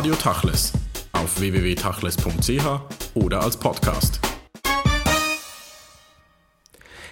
[0.00, 0.72] Radio Tachles
[1.12, 4.18] auf www.tachles.ch oder als Podcast.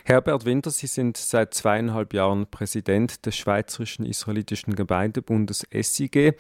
[0.05, 6.33] Herbert Winter, Sie sind seit zweieinhalb Jahren Präsident des Schweizerischen Israelitischen Gemeindebundes SIG.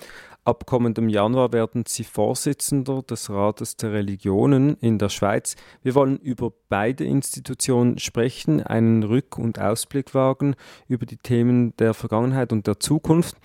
[0.43, 5.55] Ab kommendem Januar werden Sie Vorsitzender des Rates der Religionen in der Schweiz.
[5.83, 10.57] Wir wollen über beide Institutionen sprechen, einen Rück- und Ausblick wagen
[10.87, 13.37] über die Themen der Vergangenheit und der Zukunft.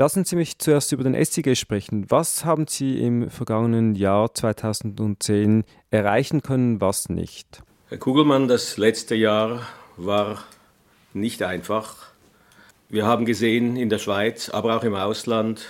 [0.00, 2.06] Lassen Sie mich zuerst über den SIG sprechen.
[2.08, 7.64] Was haben Sie im vergangenen Jahr 2010 erreichen können, was nicht?
[7.88, 10.44] Herr Kugelmann, das letzte Jahr war
[11.14, 12.12] nicht einfach.
[12.88, 15.66] Wir haben gesehen in der Schweiz, aber auch im Ausland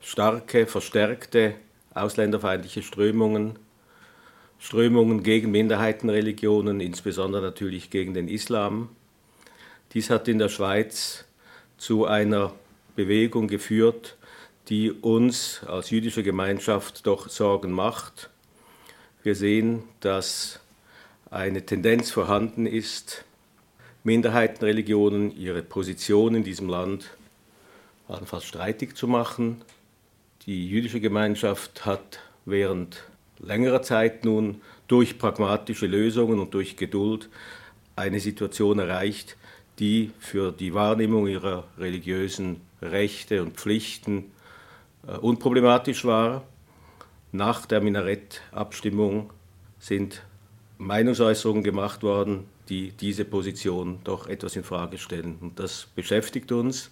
[0.00, 1.54] starke, verstärkte
[1.94, 3.58] ausländerfeindliche Strömungen,
[4.58, 8.90] Strömungen gegen Minderheitenreligionen, insbesondere natürlich gegen den Islam.
[9.94, 11.24] Dies hat in der Schweiz
[11.78, 12.52] zu einer
[12.94, 14.16] Bewegung geführt,
[14.68, 18.30] die uns als jüdische Gemeinschaft doch Sorgen macht.
[19.22, 20.60] Wir sehen, dass
[21.30, 23.24] eine Tendenz vorhanden ist,
[24.04, 27.10] Minderheitenreligionen ihre Position in diesem Land
[28.08, 29.62] allenfalls streitig zu machen.
[30.46, 33.04] Die jüdische Gemeinschaft hat während
[33.38, 37.28] längerer Zeit nun durch pragmatische Lösungen und durch Geduld
[37.96, 39.36] eine Situation erreicht,
[39.78, 44.32] die für die Wahrnehmung ihrer religiösen Rechte und Pflichten
[45.06, 46.42] äh, unproblematisch war.
[47.32, 49.30] Nach der Minarettabstimmung
[49.78, 50.22] sind
[50.78, 55.36] Meinungsäußerungen gemacht worden, die diese Position doch etwas in Frage stellen.
[55.40, 56.90] Und das beschäftigt uns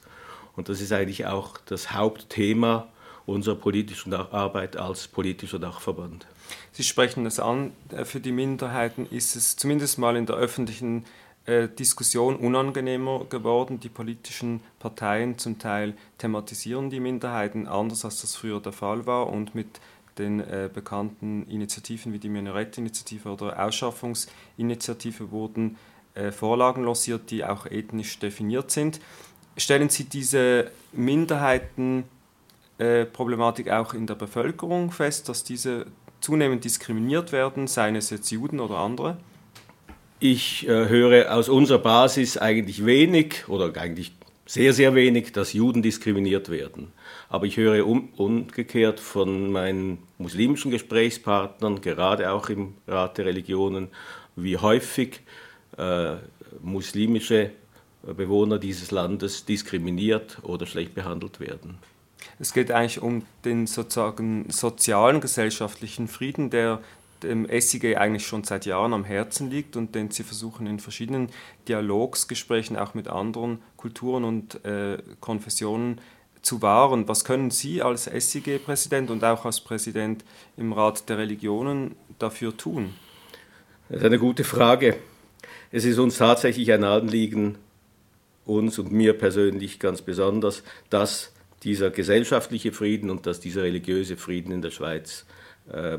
[0.57, 2.89] und das ist eigentlich auch das Hauptthema
[3.27, 6.27] unserer politischen Arbeit als politischer Dachverband.
[6.73, 11.05] Sie sprechen es an, äh, für die Minderheiten ist es zumindest mal in der öffentlichen
[11.47, 13.81] Diskussion unangenehmer geworden.
[13.81, 19.29] Die politischen Parteien zum Teil thematisieren die Minderheiten anders, als das früher der Fall war
[19.29, 19.81] und mit
[20.19, 25.79] den äh, bekannten Initiativen wie die Minarett-Initiative oder Ausschaffungsinitiative wurden
[26.15, 29.01] äh, Vorlagen lanciert, die auch ethnisch definiert sind.
[29.57, 35.87] Stellen Sie diese Minderheitenproblematik äh, auch in der Bevölkerung fest, dass diese
[36.21, 39.17] zunehmend diskriminiert werden, seien es jetzt Juden oder andere?
[40.23, 44.13] Ich äh, höre aus unserer Basis eigentlich wenig oder eigentlich
[44.45, 46.93] sehr, sehr wenig, dass Juden diskriminiert werden.
[47.31, 53.89] Aber ich höre um, umgekehrt von meinen muslimischen Gesprächspartnern, gerade auch im Rat der Religionen,
[54.37, 55.21] wie häufig
[55.79, 56.17] äh,
[56.61, 57.53] muslimische
[58.03, 61.79] Bewohner dieses Landes diskriminiert oder schlecht behandelt werden.
[62.39, 66.81] Es geht eigentlich um den sozusagen sozialen, gesellschaftlichen Frieden, der
[67.23, 71.29] dem SIG eigentlich schon seit Jahren am Herzen liegt und den sie versuchen in verschiedenen
[71.69, 76.01] Dialogsgesprächen auch mit anderen Kulturen und äh, Konfessionen
[76.43, 77.07] zu wahren.
[77.09, 80.25] Was können Sie als SIG-Präsident und auch als Präsident
[80.57, 82.95] im Rat der Religionen dafür tun?
[83.89, 84.97] Das ist eine gute Frage.
[85.71, 87.57] Es ist uns tatsächlich ein Anliegen,
[88.47, 91.33] uns und mir persönlich ganz besonders, dass
[91.63, 95.40] dieser gesellschaftliche Frieden und dass dieser religiöse Frieden in der Schweiz äh,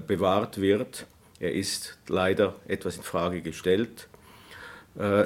[0.08, 1.06] bewahrt wird.
[1.40, 4.08] Er ist leider etwas in Frage gestellt.
[5.00, 5.26] Äh,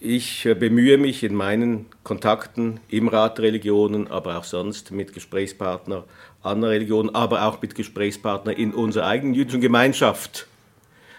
[0.00, 6.04] ich äh, bemühe mich in meinen Kontakten im Rat Religionen, aber auch sonst mit Gesprächspartnern
[6.42, 10.46] anderer Religionen, aber auch mit Gesprächspartnern in unserer eigenen jüdischen Gemeinschaft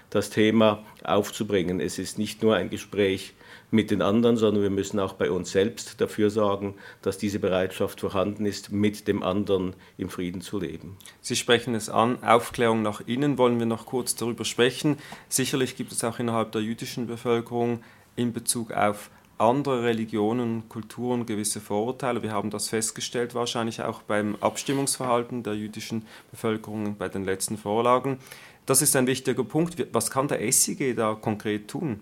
[0.09, 1.79] das Thema aufzubringen.
[1.79, 3.33] Es ist nicht nur ein Gespräch
[3.69, 7.99] mit den anderen, sondern wir müssen auch bei uns selbst dafür sorgen, dass diese Bereitschaft
[7.99, 10.97] vorhanden ist, mit dem anderen im Frieden zu leben.
[11.21, 14.97] Sie sprechen es an, Aufklärung nach innen wollen wir noch kurz darüber sprechen.
[15.27, 17.83] Sicherlich gibt es auch innerhalb der jüdischen Bevölkerung
[18.15, 22.23] in Bezug auf andere Religionen, Kulturen gewisse Vorurteile.
[22.23, 28.17] Wir haben das festgestellt, wahrscheinlich auch beim Abstimmungsverhalten der jüdischen Bevölkerung bei den letzten Vorlagen.
[28.65, 29.75] Das ist ein wichtiger Punkt.
[29.93, 31.99] Was kann der SIG da konkret tun?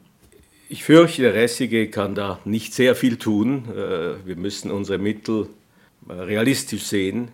[0.68, 3.66] Ich fürchte, der Ressige kann da nicht sehr viel tun.
[3.70, 5.48] Äh, wir müssen unsere Mittel
[6.10, 7.30] äh, realistisch sehen.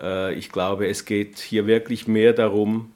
[0.00, 2.92] Äh, ich glaube, es geht hier wirklich mehr darum,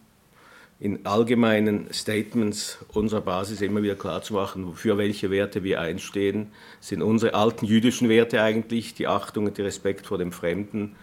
[0.79, 6.53] in allgemeinen Statements unserer Basis immer wieder klarzumachen, für welche Werte wir einstehen.
[6.79, 10.97] Das sind unsere alten jüdischen Werte eigentlich, die Achtung und der Respekt vor dem Fremden.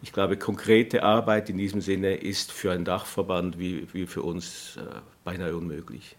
[0.00, 4.78] Ich glaube, konkrete Arbeit in diesem Sinne ist für einen Dachverband wie, wie für uns
[5.24, 6.16] beinahe unmöglich.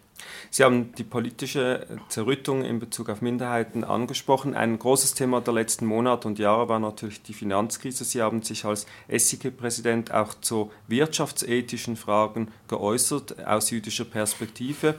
[0.50, 4.54] Sie haben die politische Zerrüttung in Bezug auf Minderheiten angesprochen.
[4.54, 8.04] Ein großes Thema der letzten Monate und Jahre war natürlich die Finanzkrise.
[8.04, 14.94] Sie haben sich als SIG-Präsident auch zu wirtschaftsethischen Fragen geäußert aus jüdischer Perspektive.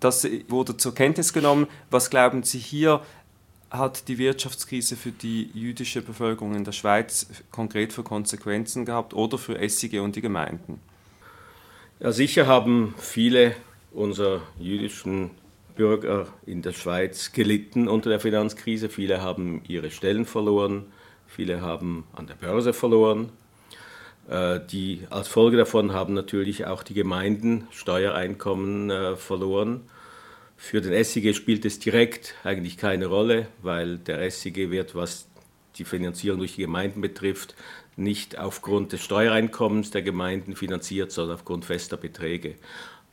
[0.00, 1.66] Das wurde zur Kenntnis genommen.
[1.90, 3.02] Was glauben Sie hier?
[3.70, 9.38] hat die Wirtschaftskrise für die jüdische Bevölkerung in der Schweiz konkret für Konsequenzen gehabt oder
[9.38, 10.80] für Essige und die Gemeinden?
[12.00, 13.54] Ja, sicher haben viele
[13.92, 15.30] unserer jüdischen
[15.76, 18.88] Bürger in der Schweiz gelitten unter der Finanzkrise.
[18.88, 20.86] Viele haben ihre Stellen verloren,
[21.26, 23.30] viele haben an der Börse verloren.
[24.28, 29.82] Äh, die, als Folge davon haben natürlich auch die Gemeinden Steuereinkommen äh, verloren.
[30.56, 35.26] Für den SIG spielt es direkt eigentlich keine Rolle, weil der SIG wird, was
[35.76, 37.54] die Finanzierung durch die Gemeinden betrifft,
[37.96, 42.56] nicht aufgrund des Steuereinkommens der Gemeinden finanziert, sondern aufgrund fester Beträge.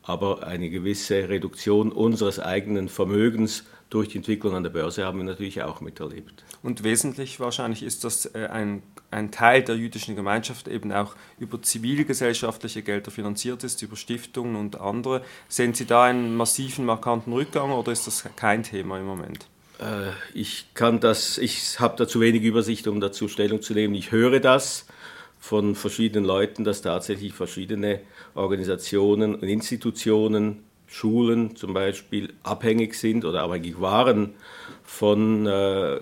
[0.07, 5.25] Aber eine gewisse Reduktion unseres eigenen Vermögens durch die Entwicklung an der Börse haben wir
[5.25, 6.45] natürlich auch miterlebt.
[6.63, 11.61] Und wesentlich wahrscheinlich ist, dass äh, ein, ein Teil der jüdischen Gemeinschaft eben auch über
[11.61, 15.23] zivilgesellschaftliche Gelder finanziert ist, über Stiftungen und andere.
[15.49, 19.45] Sehen Sie da einen massiven, markanten Rückgang oder ist das kein Thema im Moment?
[19.79, 23.93] Äh, ich kann das, ich habe dazu wenig Übersicht, um dazu Stellung zu nehmen.
[23.93, 24.85] Ich höre das
[25.39, 28.01] von verschiedenen Leuten, dass tatsächlich verschiedene
[28.35, 34.33] Organisationen und Institutionen Schulen zum Beispiel abhängig sind oder abhängig waren
[34.83, 35.99] von äh,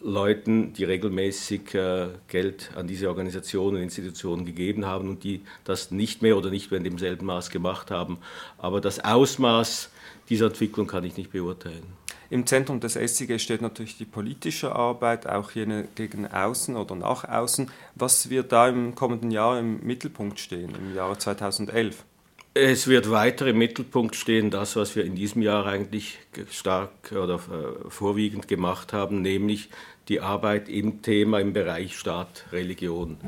[0.00, 5.90] Leuten, die regelmäßig äh, Geld an diese Organisationen und Institutionen gegeben haben und die das
[5.90, 8.18] nicht mehr oder nicht mehr in demselben Maß gemacht haben.
[8.56, 9.90] Aber das Ausmaß
[10.28, 11.97] dieser Entwicklung kann ich nicht beurteilen.
[12.30, 17.24] Im Zentrum des SIG steht natürlich die politische Arbeit, auch jene gegen außen oder nach
[17.24, 17.70] außen.
[17.94, 22.04] Was wird da im kommenden Jahr im Mittelpunkt stehen, im Jahre 2011?
[22.52, 26.18] Es wird weiter im Mittelpunkt stehen, das, was wir in diesem Jahr eigentlich
[26.50, 29.70] stark oder äh, vorwiegend gemacht haben, nämlich
[30.08, 33.18] die Arbeit im Thema im Bereich Staat, Religion.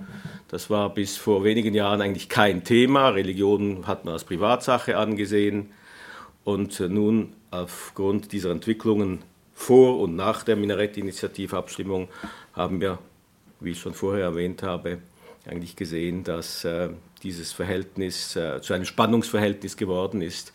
[0.49, 3.11] Das war bis vor wenigen Jahren eigentlich kein Thema.
[3.11, 5.70] Religion hat man als Privatsache angesehen.
[6.43, 12.08] Und nun aufgrund dieser Entwicklungen vor und nach der Minarett-Initiativabstimmung
[12.55, 12.99] haben wir,
[13.61, 14.99] wie ich schon vorher erwähnt habe,
[15.47, 16.91] eigentlich gesehen, dass äh,
[17.23, 20.52] dieses Verhältnis äh, zu einem Spannungsverhältnis geworden ist.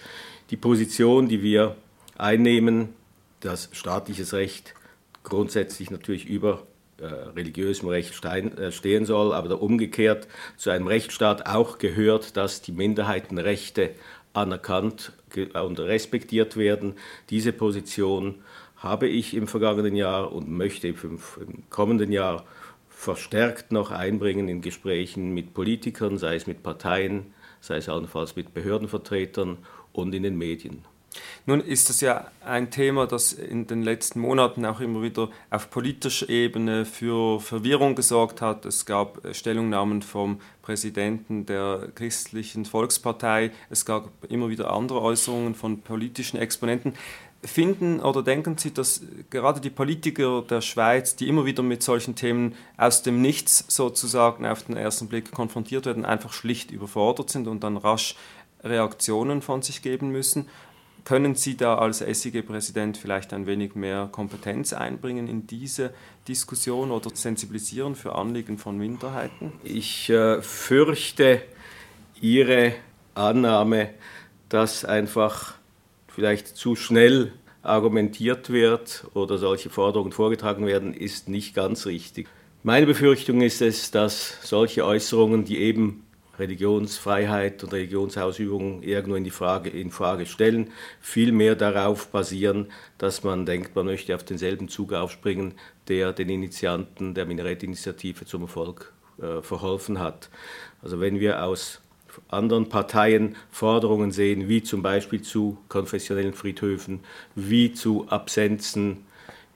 [0.50, 1.76] Die Position, die wir
[2.18, 2.94] einnehmen,
[3.40, 4.74] dass staatliches Recht
[5.24, 6.64] grundsätzlich natürlich über
[6.98, 12.62] äh, religiösem Recht stein, äh, stehen soll, aber umgekehrt zu einem Rechtsstaat auch gehört, dass
[12.62, 13.92] die Minderheitenrechte
[14.36, 15.14] anerkannt
[15.54, 16.94] und respektiert werden.
[17.30, 18.36] Diese Position
[18.78, 21.20] habe ich im vergangenen Jahr und möchte im
[21.70, 22.46] kommenden Jahr
[22.90, 28.54] verstärkt noch einbringen in Gesprächen mit Politikern, sei es mit Parteien, sei es allenfalls mit
[28.54, 29.58] Behördenvertretern
[29.92, 30.84] und in den Medien.
[31.46, 35.70] Nun ist das ja ein Thema, das in den letzten Monaten auch immer wieder auf
[35.70, 38.66] politischer Ebene für Verwirrung gesorgt hat.
[38.66, 45.82] Es gab Stellungnahmen vom Präsidenten der Christlichen Volkspartei, es gab immer wieder andere Äußerungen von
[45.82, 46.94] politischen Exponenten.
[47.44, 52.16] Finden oder denken Sie, dass gerade die Politiker der Schweiz, die immer wieder mit solchen
[52.16, 57.48] Themen aus dem Nichts sozusagen auf den ersten Blick konfrontiert werden, einfach schlicht überfordert sind
[57.48, 58.16] und dann rasch
[58.64, 60.48] Reaktionen von sich geben müssen?
[61.06, 65.94] Können Sie da als SIG-Präsident vielleicht ein wenig mehr Kompetenz einbringen in diese
[66.28, 69.54] Diskussion oder sensibilisieren für Anliegen von Minderheiten?
[69.64, 71.44] Ich äh, fürchte
[72.20, 72.74] Ihre
[73.14, 73.92] Annahme,
[74.50, 75.54] dass einfach
[76.08, 82.28] vielleicht zu schnell argumentiert wird oder solche Forderungen vorgetragen werden, ist nicht ganz richtig.
[82.64, 86.05] Meine Befürchtung ist es, dass solche Äußerungen, die eben
[86.40, 93.46] Religionsfreiheit und Religionsausübung irgendwo in, die Frage, in Frage stellen, vielmehr darauf basieren, dass man
[93.46, 95.54] denkt, man möchte auf denselben Zug aufspringen,
[95.88, 100.30] der den Initianten der Minarettinitiative zum Erfolg äh, verholfen hat.
[100.82, 101.82] Also wenn wir aus
[102.30, 107.02] anderen Parteien Forderungen sehen, wie zum Beispiel zu konfessionellen Friedhöfen,
[107.36, 109.06] wie zu Absenzen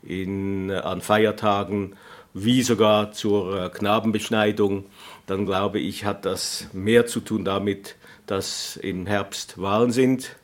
[0.04, 1.96] in, an Feiertagen,
[2.34, 4.86] wie sogar zur äh, Knabenbeschneidung,
[5.30, 7.96] dann glaube ich, hat das mehr zu tun damit,
[8.26, 10.36] dass im Herbst Wahlen sind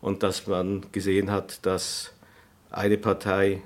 [0.00, 2.12] und dass man gesehen hat, dass
[2.70, 3.62] eine Partei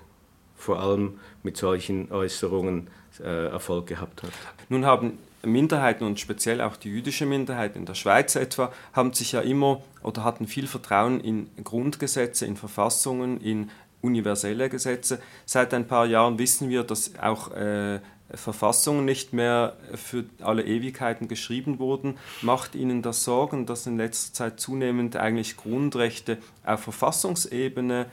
[0.57, 2.89] vor allem mit solchen Äußerungen
[3.21, 4.33] äh, Erfolg gehabt hat.
[4.69, 9.33] Nun haben Minderheiten und speziell auch die jüdische Minderheit in der Schweiz etwa, haben sich
[9.33, 13.71] ja immer oder hatten viel Vertrauen in Grundgesetze, in Verfassungen, in
[14.03, 15.21] universelle Gesetze.
[15.47, 18.01] Seit ein paar Jahren wissen wir, dass auch äh,
[18.35, 22.19] Verfassungen nicht mehr für alle Ewigkeiten geschrieben wurden.
[22.43, 28.07] Macht Ihnen das Sorgen, dass in letzter Zeit zunehmend eigentlich Grundrechte auf Verfassungsebene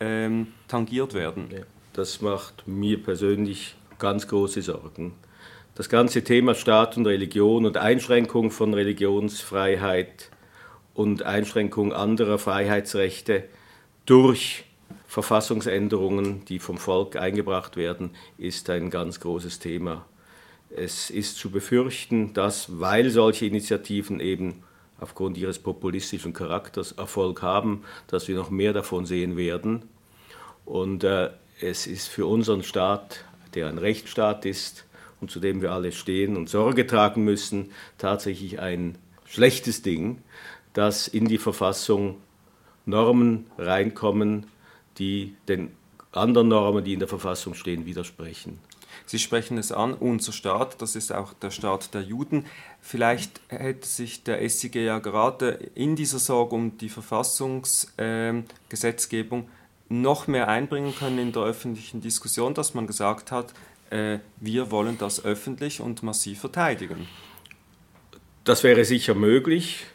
[0.00, 1.48] ähm, tangiert werden?
[1.94, 5.14] Das macht mir persönlich ganz große Sorgen
[5.74, 10.30] das ganze Thema Staat und Religion und Einschränkung von Religionsfreiheit
[10.94, 13.44] und Einschränkung anderer Freiheitsrechte
[14.04, 14.64] durch
[15.12, 20.06] Verfassungsänderungen, die vom Volk eingebracht werden, ist ein ganz großes Thema.
[20.74, 24.62] Es ist zu befürchten, dass, weil solche Initiativen eben
[24.98, 29.82] aufgrund ihres populistischen Charakters Erfolg haben, dass wir noch mehr davon sehen werden.
[30.64, 31.28] Und äh,
[31.60, 34.86] es ist für unseren Staat, der ein Rechtsstaat ist
[35.20, 40.22] und zu dem wir alle stehen und Sorge tragen müssen, tatsächlich ein schlechtes Ding,
[40.72, 42.16] dass in die Verfassung
[42.86, 44.46] Normen reinkommen,
[44.98, 45.70] die den
[46.12, 48.58] anderen Normen, die in der Verfassung stehen, widersprechen.
[49.06, 52.46] Sie sprechen es an, unser Staat, das ist auch der Staat der Juden.
[52.80, 59.46] Vielleicht hätte sich der SIG ja gerade in dieser Sorge um die Verfassungsgesetzgebung äh,
[59.88, 63.52] noch mehr einbringen können in der öffentlichen Diskussion, dass man gesagt hat,
[63.90, 67.06] äh, wir wollen das öffentlich und massiv verteidigen.
[68.44, 69.86] Das wäre sicher möglich.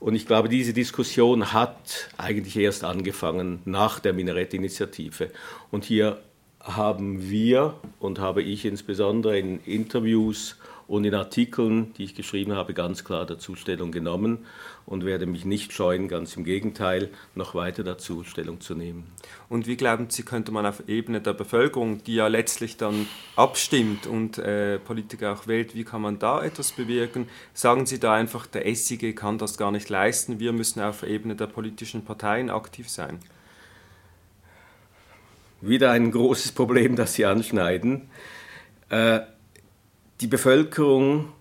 [0.00, 5.30] Und ich glaube, diese Diskussion hat eigentlich erst angefangen nach der Minarett-Initiative.
[5.70, 6.18] Und hier
[6.60, 12.74] haben wir und habe ich insbesondere in Interviews und in Artikeln, die ich geschrieben habe,
[12.74, 14.44] ganz klar dazu Stellung genommen
[14.86, 19.06] und werde mich nicht scheuen, ganz im Gegenteil, noch weiter dazu Stellung zu nehmen.
[19.48, 24.06] Und wie glauben Sie, könnte man auf Ebene der Bevölkerung, die ja letztlich dann abstimmt
[24.06, 27.28] und äh, Politiker auch wählt, wie kann man da etwas bewirken?
[27.54, 31.34] Sagen Sie da einfach, der SIG kann das gar nicht leisten, wir müssen auf Ebene
[31.34, 33.20] der politischen Parteien aktiv sein?
[35.62, 38.10] Wieder ein großes Problem, das Sie anschneiden.
[38.90, 39.20] Äh,
[40.20, 41.32] die Bevölkerung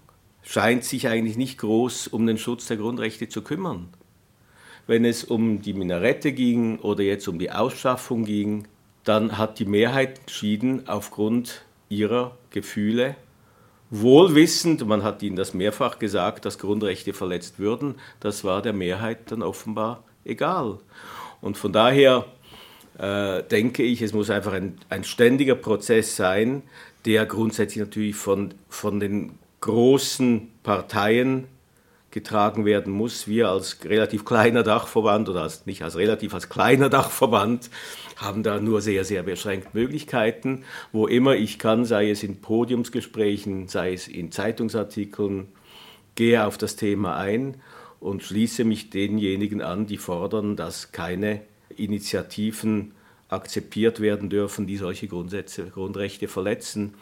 [0.41, 3.89] scheint sich eigentlich nicht groß um den Schutz der Grundrechte zu kümmern.
[4.87, 8.67] Wenn es um die Minarette ging oder jetzt um die Ausschaffung ging,
[9.03, 13.15] dann hat die Mehrheit entschieden aufgrund ihrer Gefühle,
[13.89, 19.31] wohlwissend, man hat ihnen das mehrfach gesagt, dass Grundrechte verletzt würden, das war der Mehrheit
[19.31, 20.79] dann offenbar egal.
[21.41, 22.25] Und von daher
[22.97, 26.63] äh, denke ich, es muss einfach ein, ein ständiger Prozess sein,
[27.05, 31.47] der grundsätzlich natürlich von, von den großen Parteien
[32.11, 33.27] getragen werden muss.
[33.27, 37.69] Wir als relativ kleiner Dachverband oder als, nicht als relativ, als kleiner Dachverband
[38.15, 40.63] haben da nur sehr, sehr beschränkt Möglichkeiten.
[40.91, 45.47] Wo immer ich kann, sei es in Podiumsgesprächen, sei es in Zeitungsartikeln,
[46.15, 47.61] gehe auf das Thema ein
[47.99, 51.41] und schließe mich denjenigen an, die fordern, dass keine
[51.75, 52.93] Initiativen
[53.33, 56.93] akzeptiert werden dürfen, die solche Grundsätze, Grundrechte verletzen.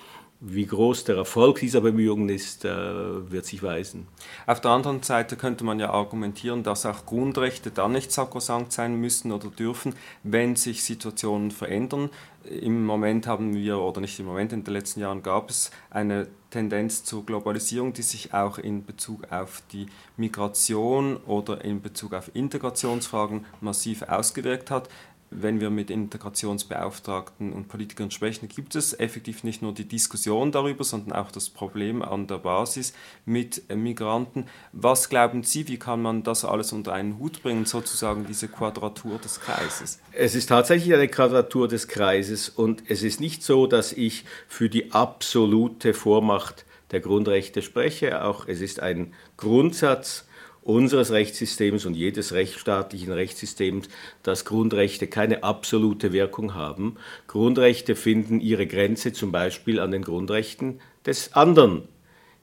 [0.43, 4.07] Wie groß der Erfolg dieser Bemühungen ist, äh, wird sich weisen.
[4.47, 8.95] Auf der anderen Seite könnte man ja argumentieren, dass auch Grundrechte dann nicht sakrosankt sein
[8.95, 12.09] müssen oder dürfen, wenn sich Situationen verändern.
[12.43, 16.27] Im Moment haben wir, oder nicht im Moment, in den letzten Jahren gab es eine
[16.49, 19.85] Tendenz zur Globalisierung, die sich auch in Bezug auf die
[20.17, 24.89] Migration oder in Bezug auf Integrationsfragen massiv ausgewirkt hat
[25.31, 30.83] wenn wir mit Integrationsbeauftragten und Politikern sprechen, gibt es effektiv nicht nur die Diskussion darüber,
[30.83, 32.93] sondern auch das Problem an der Basis
[33.25, 34.45] mit Migranten.
[34.73, 39.17] Was glauben Sie, wie kann man das alles unter einen Hut bringen, sozusagen diese Quadratur
[39.19, 39.99] des Kreises?
[40.11, 44.69] Es ist tatsächlich eine Quadratur des Kreises und es ist nicht so, dass ich für
[44.69, 48.25] die absolute Vormacht der Grundrechte spreche.
[48.25, 50.27] Auch es ist ein Grundsatz,
[50.63, 53.89] unseres Rechtssystems und jedes rechtsstaatlichen Rechtssystems,
[54.23, 56.97] dass Grundrechte keine absolute Wirkung haben.
[57.27, 61.83] Grundrechte finden ihre Grenze zum Beispiel an den Grundrechten des anderen.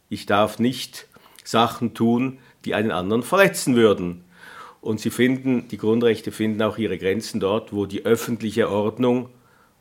[0.09, 1.07] Ich darf nicht
[1.45, 4.25] Sachen tun, die einen anderen verletzen würden.
[4.81, 9.29] Und sie finden, die Grundrechte finden auch ihre Grenzen dort, wo die öffentliche Ordnung,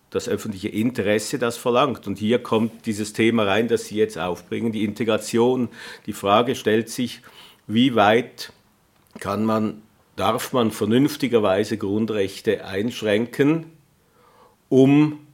[0.09, 2.07] das öffentliche Interesse das verlangt.
[2.07, 5.69] Und hier kommt dieses Thema rein, das Sie jetzt aufbringen, die Integration.
[6.05, 7.21] Die Frage stellt sich,
[7.67, 8.53] wie weit
[9.19, 9.81] kann man,
[10.15, 13.67] darf man vernünftigerweise Grundrechte einschränken,
[14.69, 15.27] um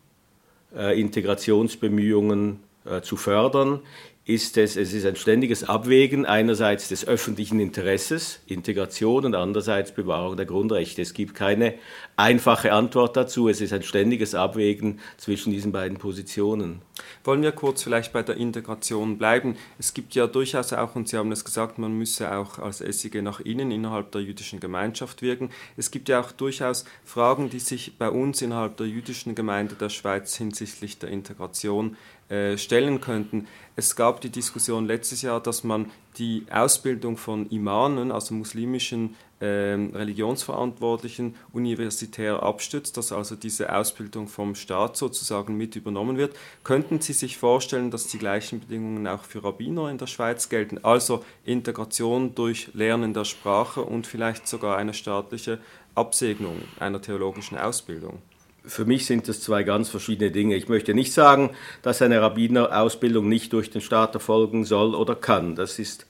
[0.76, 3.82] äh, Integrationsbemühungen äh, zu fördern
[4.26, 10.38] ist es, es ist ein ständiges Abwägen einerseits des öffentlichen Interesses, Integration und andererseits Bewahrung
[10.38, 11.02] der Grundrechte.
[11.02, 11.74] Es gibt keine
[12.16, 13.50] einfache Antwort dazu.
[13.50, 16.82] Es ist ein ständiges Abwägen zwischen diesen beiden Positionen.
[17.26, 19.58] Wollen wir kurz vielleicht bei der Integration bleiben?
[19.78, 23.22] Es gibt ja durchaus auch, und Sie haben es gesagt, man müsse auch als SIG
[23.22, 25.50] nach innen innerhalb der jüdischen Gemeinschaft wirken.
[25.76, 29.90] Es gibt ja auch durchaus Fragen, die sich bei uns innerhalb der jüdischen Gemeinde der
[29.90, 31.98] Schweiz hinsichtlich der Integration
[32.30, 33.48] äh, stellen könnten.
[33.76, 39.46] Es gab die Diskussion letztes Jahr, dass man die Ausbildung von Imamen, also muslimischen äh,
[39.46, 46.36] Religionsverantwortlichen, universitär abstützt, dass also diese Ausbildung vom Staat sozusagen mit übernommen wird.
[46.64, 50.80] Könnten Sie sich vorstellen, dass die gleichen Bedingungen auch für Rabbiner in der Schweiz gelten?
[50.84, 55.60] Also Integration durch Lernen der Sprache und vielleicht sogar eine staatliche
[55.94, 58.22] Absegnung einer theologischen Ausbildung?
[58.66, 60.56] Für mich sind das zwei ganz verschiedene Dinge.
[60.56, 61.52] Ich möchte nicht sagen,
[61.82, 65.56] dass eine Rabbinerausbildung nicht durch den Staat erfolgen soll oder kann.
[65.56, 66.08] Das ist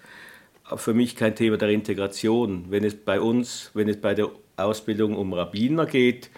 [0.76, 2.66] für mich kein Thema der Integration.
[2.70, 6.30] Wenn es bei uns, wenn es bei der Ausbildung um Rabbiner geht,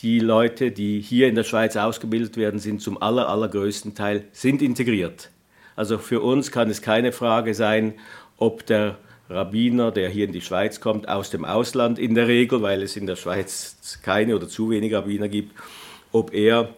[0.00, 4.60] die Leute, die hier in der Schweiz ausgebildet werden, sind zum aller, allergrößten Teil sind
[4.60, 5.30] integriert.
[5.74, 7.94] Also für uns kann es keine Frage sein,
[8.36, 12.62] ob der Rabbiner, der hier in die Schweiz kommt, aus dem Ausland in der Regel,
[12.62, 15.52] weil es in der Schweiz keine oder zu wenige Rabbiner gibt,
[16.12, 16.74] ob er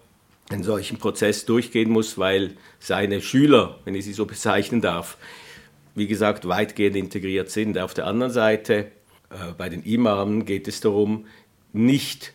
[0.51, 5.19] einen solchen Prozess durchgehen muss, weil seine Schüler, wenn ich sie so bezeichnen darf,
[5.95, 7.77] wie gesagt, weitgehend integriert sind.
[7.79, 8.87] Auf der anderen Seite,
[9.31, 11.27] äh, bei den Imamen geht es darum,
[11.73, 12.33] nicht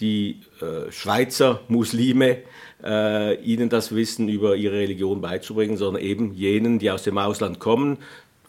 [0.00, 2.38] die äh, Schweizer Muslime
[2.82, 7.60] äh, ihnen das Wissen über ihre Religion beizubringen, sondern eben jenen, die aus dem Ausland
[7.60, 7.98] kommen,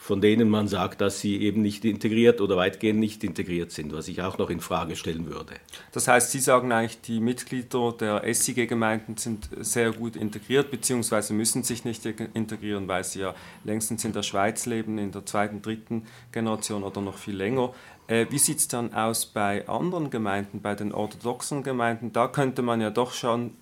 [0.05, 4.07] von denen man sagt, dass sie eben nicht integriert oder weitgehend nicht integriert sind, was
[4.07, 5.55] ich auch noch in Frage stellen würde.
[5.93, 11.63] Das heißt, Sie sagen eigentlich, die Mitglieder der SIG-Gemeinden sind sehr gut integriert, beziehungsweise müssen
[11.63, 13.33] sich nicht integrieren, weil sie ja
[13.63, 17.73] längstens in der Schweiz leben, in der zweiten, dritten Generation oder noch viel länger.
[18.05, 22.13] Äh, wie sieht es dann aus bei anderen Gemeinden, bei den orthodoxen Gemeinden?
[22.13, 23.55] Da könnte man ja doch schon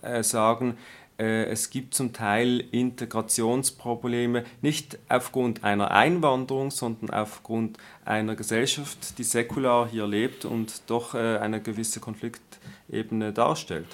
[0.00, 0.78] äh, sagen,
[1.22, 9.88] es gibt zum Teil Integrationsprobleme, nicht aufgrund einer Einwanderung, sondern aufgrund einer Gesellschaft, die säkular
[9.88, 13.86] hier lebt und doch äh, eine gewisse Konfliktebene darstellt.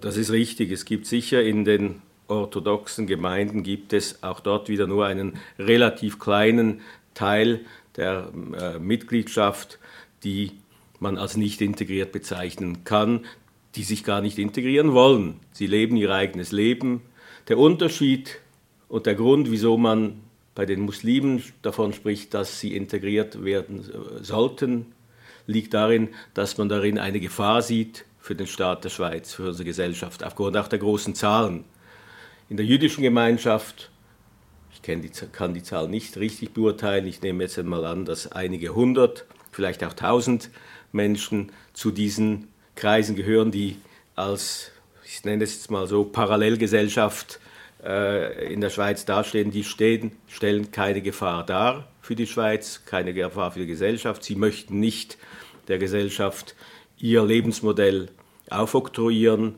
[0.00, 0.70] Das ist richtig.
[0.70, 6.18] Es gibt sicher in den orthodoxen Gemeinden gibt es auch dort wieder nur einen relativ
[6.18, 6.80] kleinen
[7.14, 7.60] Teil
[7.96, 9.78] der äh, Mitgliedschaft,
[10.22, 10.52] die
[11.00, 13.26] man als nicht integriert bezeichnen kann
[13.76, 15.40] die sich gar nicht integrieren wollen.
[15.52, 17.02] Sie leben ihr eigenes Leben.
[17.48, 18.38] Der Unterschied
[18.88, 20.20] und der Grund, wieso man
[20.54, 24.86] bei den Muslimen davon spricht, dass sie integriert werden äh, sollten,
[25.46, 29.64] liegt darin, dass man darin eine Gefahr sieht für den Staat der Schweiz, für unsere
[29.64, 31.64] Gesellschaft, aufgrund auch der großen Zahlen.
[32.48, 33.90] In der jüdischen Gemeinschaft,
[34.72, 39.24] ich kann die Zahl nicht richtig beurteilen, ich nehme jetzt einmal an, dass einige hundert,
[39.52, 40.50] vielleicht auch tausend
[40.92, 42.48] Menschen zu diesen
[42.80, 43.76] Kreisen gehören, die
[44.16, 44.72] als,
[45.04, 47.38] ich nenne es jetzt mal so, Parallelgesellschaft
[47.84, 53.12] äh, in der Schweiz dastehen, die stehen, stellen keine Gefahr dar für die Schweiz, keine
[53.12, 54.24] Gefahr für die Gesellschaft.
[54.24, 55.18] Sie möchten nicht
[55.68, 56.54] der Gesellschaft
[56.96, 58.08] ihr Lebensmodell
[58.48, 59.56] aufoktroyieren.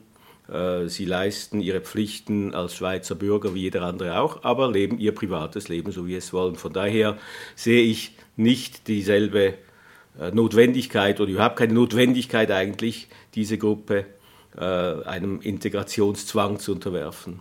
[0.49, 5.15] Äh, sie leisten ihre Pflichten als Schweizer Bürger wie jeder andere auch, aber leben ihr
[5.15, 6.57] privates Leben, so wie es wollen.
[6.57, 7.19] Von daher
[7.55, 9.55] sehe ich nicht dieselbe
[10.33, 14.07] Notwendigkeit oder überhaupt keine Notwendigkeit eigentlich, diese Gruppe
[14.57, 17.41] äh, einem Integrationszwang zu unterwerfen.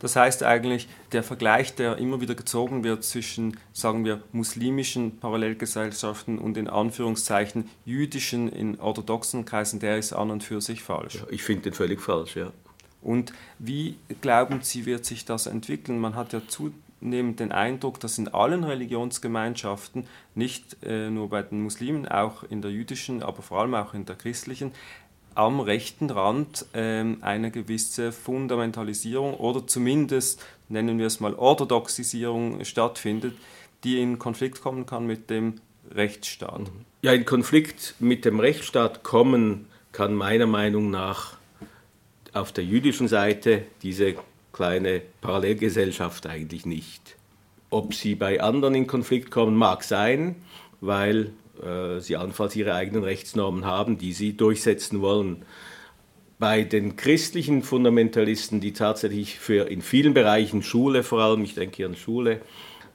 [0.00, 6.38] Das heißt eigentlich, der Vergleich, der immer wieder gezogen wird zwischen, sagen wir, muslimischen Parallelgesellschaften
[6.38, 11.14] und in Anführungszeichen jüdischen in orthodoxen Kreisen, der ist an und für sich falsch.
[11.14, 12.52] Ja, ich finde den völlig falsch, ja.
[13.00, 15.98] Und wie glauben Sie, wird sich das entwickeln?
[15.98, 16.72] Man hat ja zu,
[17.02, 22.62] zunehmend den Eindruck, dass in allen Religionsgemeinschaften, nicht äh, nur bei den Muslimen, auch in
[22.62, 24.70] der jüdischen, aber vor allem auch in der christlichen,
[25.34, 33.34] am rechten Rand ähm, eine gewisse Fundamentalisierung oder zumindest, nennen wir es mal, Orthodoxisierung stattfindet,
[33.82, 35.54] die in Konflikt kommen kann mit dem
[35.90, 36.70] Rechtsstaat.
[37.02, 41.36] Ja, in Konflikt mit dem Rechtsstaat kommen kann meiner Meinung nach
[42.32, 44.14] auf der jüdischen Seite diese
[44.52, 47.16] kleine Parallelgesellschaft eigentlich nicht.
[47.70, 50.36] Ob sie bei anderen in Konflikt kommen, mag sein,
[50.80, 55.44] weil äh, sie allenfalls ihre eigenen Rechtsnormen haben, die sie durchsetzen wollen.
[56.38, 61.76] Bei den christlichen Fundamentalisten, die tatsächlich für in vielen Bereichen Schule, vor allem, ich denke
[61.76, 62.40] hier an Schule,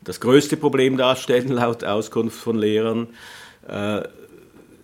[0.04, 3.08] das größte Problem darstellen, laut Auskunft von Lehrern,
[3.68, 4.04] äh,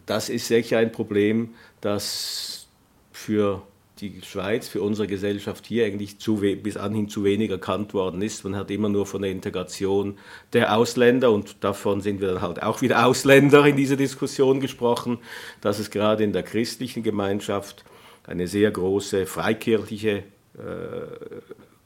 [0.05, 2.67] das ist sicher ein Problem, das
[3.11, 3.61] für
[4.09, 8.43] die Schweiz für unsere Gesellschaft hier eigentlich zu, bis anhin zu wenig erkannt worden ist.
[8.43, 10.17] Man hat immer nur von der Integration
[10.51, 15.19] der Ausländer und davon sind wir dann halt auch wieder Ausländer in dieser Diskussion gesprochen,
[15.61, 17.85] dass es gerade in der christlichen Gemeinschaft
[18.25, 20.23] eine sehr große freikirchliche
[20.57, 20.61] äh,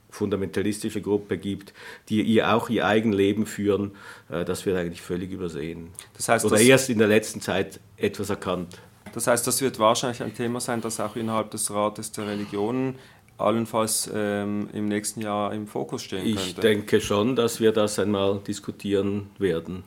[0.10, 1.74] fundamentalistische Gruppe gibt,
[2.10, 3.92] die ihr auch ihr eigen Leben führen,
[4.30, 5.90] äh, das wird eigentlich völlig übersehen.
[6.16, 8.80] Das heißt, Oder erst in der letzten Zeit etwas erkannt.
[9.18, 13.00] Das heißt, das wird wahrscheinlich ein Thema sein, das auch innerhalb des Rates der Religionen
[13.40, 16.40] allenfalls ähm, im nächsten Jahr im Fokus stehen könnte.
[16.42, 19.84] Ich denke schon, dass wir das einmal diskutieren werden.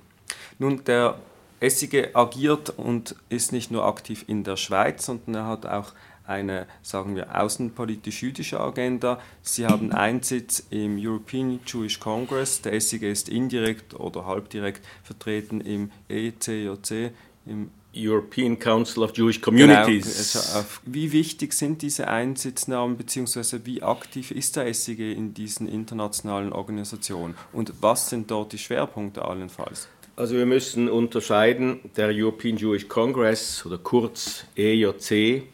[0.59, 1.21] Nun, der
[1.61, 5.93] Essige agiert und ist nicht nur aktiv in der Schweiz, sondern er hat auch
[6.27, 9.21] eine, sagen wir, außenpolitisch-jüdische Agenda.
[9.43, 12.62] Sie haben Einsitz im European Jewish Congress.
[12.62, 17.12] Der Essige ist indirekt oder halbdirekt vertreten im ECJC,
[17.47, 20.33] im European Council of Jewish Communities.
[20.33, 20.44] Genau.
[20.59, 23.61] Also wie wichtig sind diese Einsitznahmen bzw.
[23.64, 29.24] wie aktiv ist der SIG in diesen internationalen Organisationen und was sind dort die Schwerpunkte
[29.24, 29.88] allenfalls?
[30.16, 35.44] Also wir müssen unterscheiden, der European Jewish Congress oder kurz EJC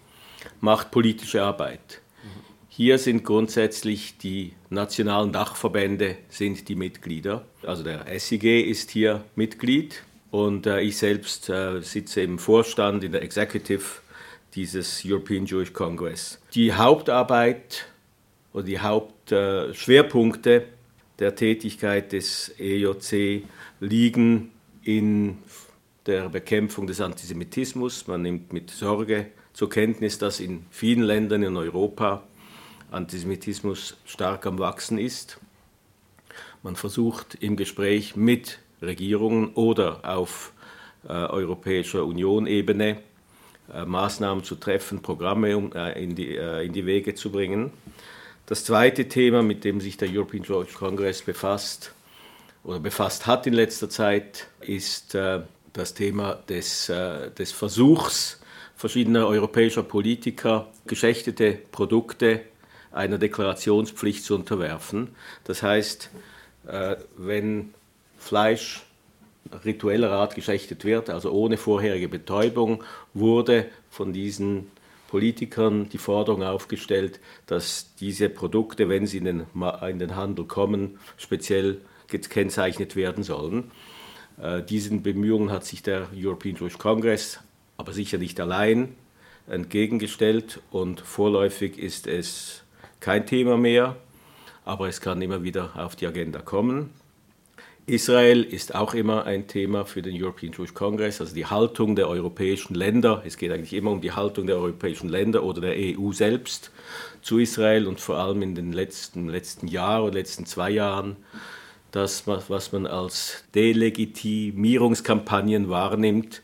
[0.60, 2.00] macht politische Arbeit.
[2.68, 7.46] Hier sind grundsätzlich die nationalen Dachverbände sind die Mitglieder.
[7.62, 13.12] Also der SIG ist hier Mitglied und äh, ich selbst äh, sitze im Vorstand, in
[13.12, 13.84] der Executive
[14.54, 16.40] dieses European Jewish Congress.
[16.54, 17.86] Die Hauptarbeit
[18.52, 20.66] oder die Hauptschwerpunkte äh,
[21.18, 23.44] der Tätigkeit des EJC
[23.80, 25.38] liegen in
[26.06, 28.06] der Bekämpfung des Antisemitismus.
[28.06, 32.22] Man nimmt mit Sorge zur Kenntnis, dass in vielen Ländern in Europa
[32.90, 35.38] Antisemitismus stark am Wachsen ist.
[36.62, 40.52] Man versucht im Gespräch mit Regierungen oder auf
[41.08, 42.98] äh, europäischer Union-Ebene
[43.72, 47.72] äh, Maßnahmen zu treffen, Programme um, äh, in, die, äh, in die Wege zu bringen.
[48.46, 51.92] Das zweite Thema, mit dem sich der European Jewish Congress befasst
[52.62, 55.40] oder befasst hat in letzter Zeit, ist äh,
[55.72, 58.40] das Thema des, äh, des Versuchs
[58.76, 62.42] verschiedener europäischer Politiker, geschächtete Produkte
[62.92, 65.08] einer Deklarationspflicht zu unterwerfen.
[65.44, 66.10] Das heißt,
[67.16, 67.72] wenn
[68.26, 68.82] Fleisch
[69.64, 72.82] ritueller Art geschächtet wird, also ohne vorherige Betäubung,
[73.14, 74.70] wurde von diesen
[75.08, 79.46] Politikern die Forderung aufgestellt, dass diese Produkte, wenn sie in den,
[79.88, 83.70] in den Handel kommen, speziell gekennzeichnet werden sollen.
[84.42, 87.40] Äh, diesen Bemühungen hat sich der European Jewish Congress,
[87.76, 88.94] aber sicher nicht allein,
[89.48, 92.64] entgegengestellt und vorläufig ist es
[92.98, 93.96] kein Thema mehr,
[94.64, 96.90] aber es kann immer wieder auf die Agenda kommen.
[97.88, 102.08] Israel ist auch immer ein Thema für den European Jewish Congress, also die Haltung der
[102.08, 103.22] europäischen Länder.
[103.24, 106.72] Es geht eigentlich immer um die Haltung der europäischen Länder oder der EU selbst
[107.22, 111.14] zu Israel und vor allem in den letzten, letzten Jahren oder letzten zwei Jahren
[111.92, 116.42] das, was man als Delegitimierungskampagnen wahrnimmt,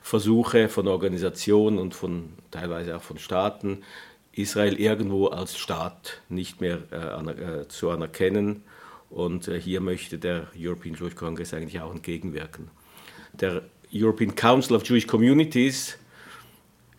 [0.00, 3.82] Versuche von Organisationen und von teilweise auch von Staaten,
[4.30, 8.62] Israel irgendwo als Staat nicht mehr äh, äh zu anerkennen
[9.10, 12.70] und äh, hier möchte der European Jewish Congress eigentlich auch entgegenwirken.
[13.32, 13.62] Der
[13.92, 15.98] European Council of Jewish Communities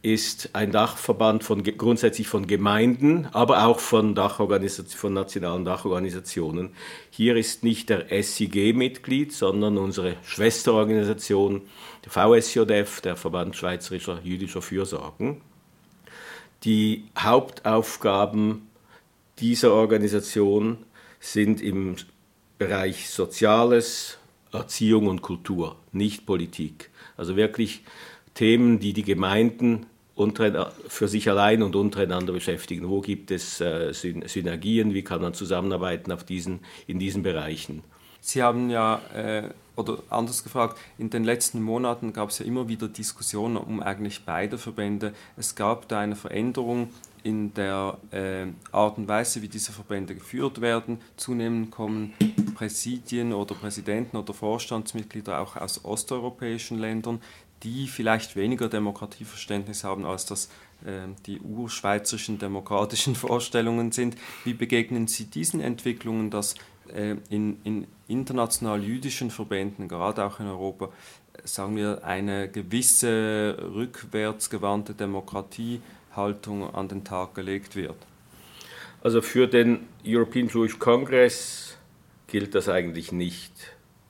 [0.06, 6.76] ist ein Dachverband von, grundsätzlich von Gemeinden, aber auch von, von nationalen Dachorganisationen.
[7.10, 11.64] Hier ist nicht der SIG Mitglied, sondern unsere Schwesterorganisation,
[12.06, 15.42] der VSJF, der Verband Schweizerischer Jüdischer Fürsorgen.
[16.66, 18.68] Die Hauptaufgaben
[19.40, 20.78] dieser Organisation
[21.26, 21.96] sind im
[22.58, 24.18] Bereich Soziales,
[24.52, 26.92] Erziehung und Kultur, nicht Politik.
[27.18, 27.84] Also wirklich
[28.34, 29.88] Themen, die die Gemeinden
[30.88, 32.90] für sich allein und untereinander beschäftigen.
[32.90, 34.94] Wo gibt es äh, Synergien?
[34.94, 37.84] Wie kann man zusammenarbeiten auf diesen, in diesen Bereichen?
[38.22, 42.70] Sie haben ja, äh, oder anders gefragt, in den letzten Monaten gab es ja immer
[42.70, 45.14] wieder Diskussionen um eigentlich beide Verbände.
[45.36, 46.90] Es gab da eine Veränderung
[47.26, 51.00] in der äh, Art und Weise, wie diese Verbände geführt werden.
[51.18, 52.14] Zunehmend kommen
[52.54, 57.20] Präsidien oder Präsidenten oder Vorstandsmitglieder auch aus osteuropäischen Ländern,
[57.64, 60.50] die vielleicht weniger Demokratieverständnis haben, als das
[60.86, 64.16] äh, die urschweizerischen demokratischen Vorstellungen sind.
[64.44, 66.54] Wie begegnen Sie diesen Entwicklungen, dass
[66.94, 70.90] äh, in, in international jüdischen Verbänden, gerade auch in Europa,
[71.44, 75.82] sagen wir, eine gewisse rückwärtsgewandte Demokratie
[76.16, 77.96] Haltung an den Tag gelegt wird?
[79.02, 81.78] Also für den European Jewish Congress
[82.28, 83.52] gilt das eigentlich nicht.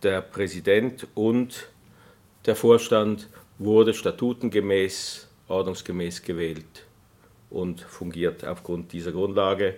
[0.04, 1.68] Der Präsident und
[2.46, 6.86] der Vorstand wurde statutengemäß, ordnungsgemäß gewählt
[7.50, 9.76] und fungiert aufgrund dieser Grundlage.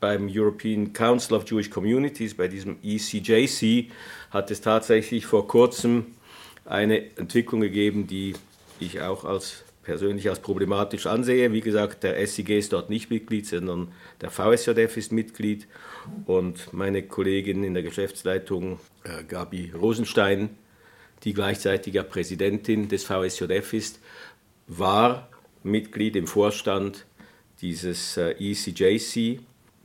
[0.00, 3.90] Beim European Council of Jewish Communities, bei diesem ECJC,
[4.30, 6.06] hat es tatsächlich vor kurzem
[6.64, 8.34] eine Entwicklung gegeben, die
[8.78, 11.52] ich auch als persönlich als problematisch ansehe.
[11.52, 15.68] Wie gesagt, der SIG ist dort nicht Mitglied, sondern der VSJF ist Mitglied.
[16.26, 20.50] Und meine Kollegin in der Geschäftsleitung, äh, Gabi Rosenstein,
[21.22, 24.00] die gleichzeitig ja Präsidentin des VSJF ist,
[24.66, 25.28] war
[25.62, 27.06] Mitglied im Vorstand
[27.60, 29.38] dieses äh, ECJC.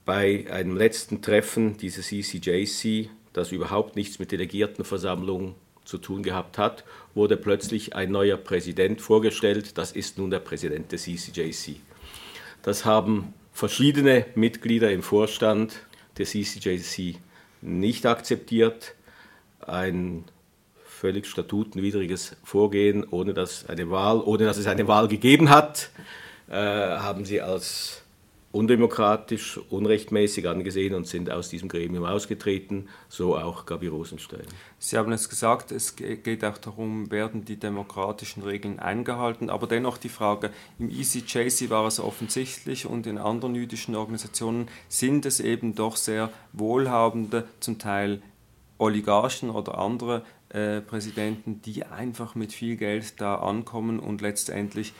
[0.04, 5.54] Bei einem letzten Treffen dieses ECJC, das überhaupt nichts mit Delegiertenversammlung
[5.92, 9.78] zu tun gehabt hat, wurde plötzlich ein neuer Präsident vorgestellt.
[9.78, 11.82] Das ist nun der Präsident des ECJC.
[12.64, 15.82] Das haben verschiedene Mitglieder im Vorstand
[16.18, 17.18] des ECJC
[17.62, 18.96] nicht akzeptiert.
[19.60, 20.24] Ein
[20.86, 25.90] völlig statutenwidriges Vorgehen, ohne dass, eine Wahl, ohne dass es eine Wahl gegeben hat,
[26.50, 28.01] äh, haben sie als
[28.52, 34.46] undemokratisch, unrechtmäßig angesehen und sind aus diesem Gremium ausgetreten, so auch Gabi Rosenstein.
[34.78, 39.98] Sie haben es gesagt, es geht auch darum, werden die demokratischen Regeln eingehalten, aber dennoch
[39.98, 45.76] die Frage, im ECJC war es offensichtlich und in anderen jüdischen Organisationen sind es eben
[45.76, 48.22] doch sehr wohlhabende, zum Teil
[48.78, 54.94] Oligarchen oder andere äh, Präsidenten, die einfach mit viel Geld da ankommen und letztendlich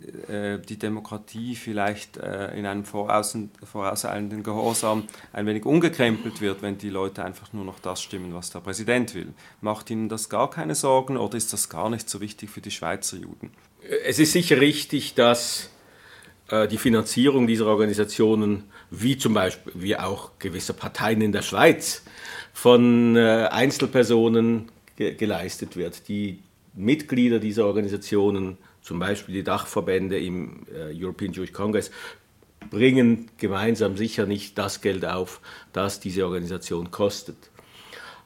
[0.00, 7.24] die Demokratie vielleicht äh, in einem vorauseilenden Gehorsam ein wenig umgekrempelt wird, wenn die Leute
[7.24, 9.32] einfach nur noch das stimmen, was der Präsident will.
[9.60, 12.70] Macht Ihnen das gar keine Sorgen oder ist das gar nicht so wichtig für die
[12.70, 13.50] Schweizer Juden?
[14.04, 15.70] Es ist sicher richtig, dass
[16.48, 22.02] äh, die Finanzierung dieser Organisationen, wie zum Beispiel wie auch gewisse Parteien in der Schweiz,
[22.52, 26.08] von Einzelpersonen geleistet wird.
[26.08, 26.40] Die
[26.74, 31.90] Mitglieder dieser Organisationen zum Beispiel die Dachverbände im äh, European Jewish Congress,
[32.70, 35.42] bringen gemeinsam sicher nicht das Geld auf,
[35.74, 37.36] das diese Organisation kostet.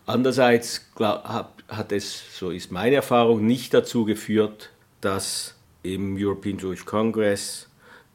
[0.06, 4.70] Andererseits hat es, so ist meine Erfahrung, nicht dazu geführt,
[5.00, 7.68] dass im European Jewish Congress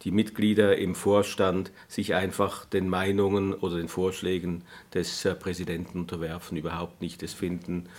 [0.03, 6.55] die Mitglieder im Vorstand sich einfach den Meinungen oder den Vorschlägen des äh, Präsidenten unterwerfen,
[6.55, 7.23] überhaupt nicht.
[7.23, 7.89] Es finden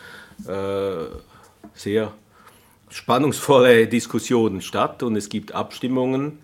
[0.46, 1.04] äh,
[1.74, 2.14] sehr
[2.90, 6.38] spannungsvolle Diskussionen statt und es gibt Abstimmungen.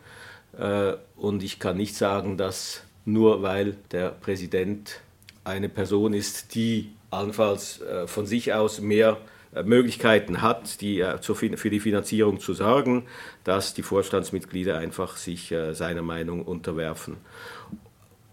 [0.59, 5.01] Äh, und ich kann nicht sagen, dass nur weil der Präsident
[5.45, 9.19] eine Person ist, die allenfalls äh, von sich aus mehr
[9.55, 13.05] äh, Möglichkeiten hat, die, für die Finanzierung zu sorgen,
[13.45, 17.17] dass die Vorstandsmitglieder einfach sich seiner Meinung unterwerfen.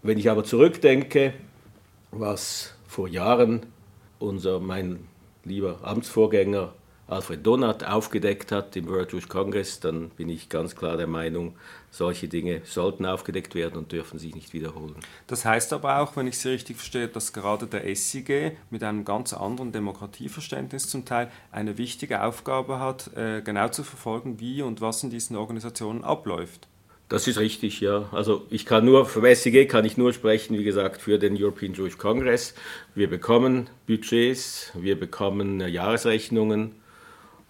[0.02, 1.34] Wenn ich aber zurückdenke,
[2.10, 3.66] was vor Jahren
[4.18, 5.06] unser, mein
[5.44, 6.72] lieber Amtsvorgänger
[7.12, 11.54] Alfred Donat aufgedeckt hat im World Jewish Congress, dann bin ich ganz klar der Meinung,
[11.90, 14.96] solche Dinge sollten aufgedeckt werden und dürfen sich nicht wiederholen.
[15.26, 19.04] Das heißt aber auch, wenn ich Sie richtig verstehe, dass gerade der SIG mit einem
[19.04, 24.80] ganz anderen Demokratieverständnis zum Teil eine wichtige Aufgabe hat, äh, genau zu verfolgen, wie und
[24.80, 26.66] was in diesen Organisationen abläuft.
[27.12, 28.08] Das ist richtig, ja.
[28.10, 31.74] Also ich kann nur, für SIG kann ich nur sprechen, wie gesagt, für den European
[31.74, 32.54] Jewish Congress.
[32.94, 36.74] Wir bekommen Budgets, wir bekommen Jahresrechnungen,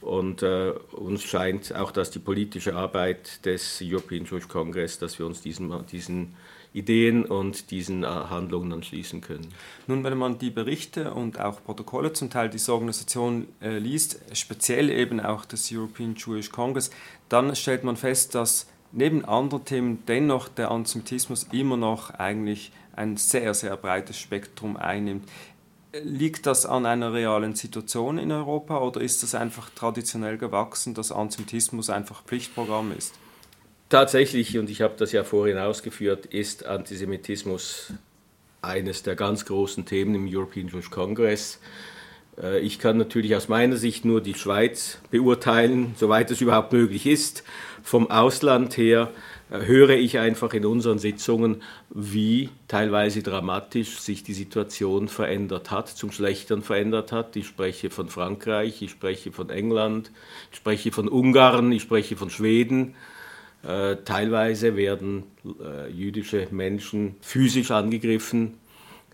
[0.02, 5.26] und äh, uns scheint auch, dass die politische Arbeit des European Jewish Congress, dass wir
[5.26, 6.34] uns diesen, diesen
[6.72, 9.48] Ideen und diesen äh, Handlungen anschließen können.
[9.86, 14.90] Nun, wenn man die Berichte und auch Protokolle zum Teil dieser Organisation äh, liest, speziell
[14.90, 16.90] eben auch des European Jewish Congress,
[17.28, 23.16] dann stellt man fest, dass neben anderen Themen dennoch der Antisemitismus immer noch eigentlich ein
[23.16, 25.28] sehr, sehr breites Spektrum einnimmt.
[25.92, 31.12] Liegt das an einer realen Situation in Europa oder ist das einfach traditionell gewachsen, dass
[31.12, 33.14] Antisemitismus einfach Pflichtprogramm ist?
[33.90, 37.92] Tatsächlich, und ich habe das ja vorhin ausgeführt, ist Antisemitismus
[38.62, 41.60] eines der ganz großen Themen im European Jewish Congress.
[42.40, 47.06] Äh, ich kann natürlich aus meiner Sicht nur die Schweiz beurteilen, soweit es überhaupt möglich
[47.06, 47.44] ist.
[47.82, 49.10] Vom Ausland her
[49.50, 56.10] höre ich einfach in unseren Sitzungen, wie teilweise dramatisch sich die Situation verändert hat, zum
[56.10, 57.36] Schlechteren verändert hat.
[57.36, 60.10] Ich spreche von Frankreich, ich spreche von England,
[60.50, 62.94] ich spreche von Ungarn, ich spreche von Schweden.
[63.62, 68.54] Äh, teilweise werden äh, jüdische Menschen physisch angegriffen.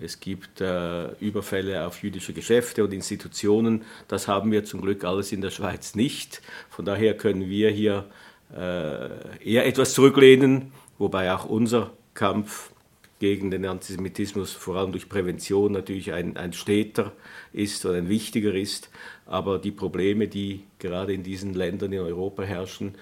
[0.00, 3.84] Es gibt äh, Überfälle auf jüdische Geschäfte und Institutionen.
[4.06, 6.40] Das haben wir zum Glück alles in der Schweiz nicht.
[6.70, 8.06] Von daher können wir hier
[8.54, 9.08] äh,
[9.44, 12.70] eher etwas zurücklehnen, wobei auch unser Kampf
[13.18, 17.12] gegen den Antisemitismus vor allem durch Prävention natürlich ein, ein steter
[17.52, 18.90] ist oder ein wichtiger ist.
[19.26, 22.94] Aber die Probleme, die gerade in diesen Ländern in Europa herrschen,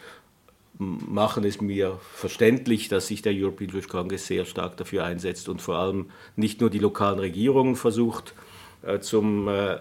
[0.78, 5.62] machen es mir verständlich, dass sich der European Jewish Congress sehr stark dafür einsetzt und
[5.62, 8.34] vor allem nicht nur die lokalen Regierungen versucht
[8.82, 9.78] äh, zum äh,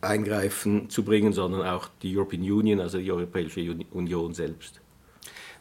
[0.00, 4.80] Eingreifen zu bringen, sondern auch die European Union, also die Europäische Union selbst.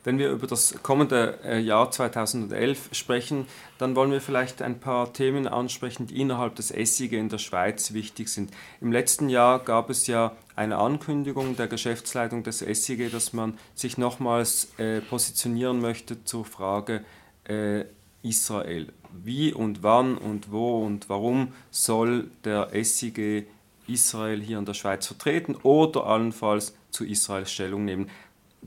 [0.03, 5.13] Wenn wir über das kommende äh, Jahr 2011 sprechen, dann wollen wir vielleicht ein paar
[5.13, 8.51] Themen ansprechen, die innerhalb des SIG in der Schweiz wichtig sind.
[8.81, 13.97] Im letzten Jahr gab es ja eine Ankündigung der Geschäftsleitung des SIG, dass man sich
[13.97, 17.05] nochmals äh, positionieren möchte zur Frage
[17.45, 17.85] äh,
[18.23, 18.91] Israel.
[19.11, 23.47] Wie und wann und wo und warum soll der SIG
[23.87, 28.09] Israel hier in der Schweiz vertreten oder allenfalls zu Israel Stellung nehmen.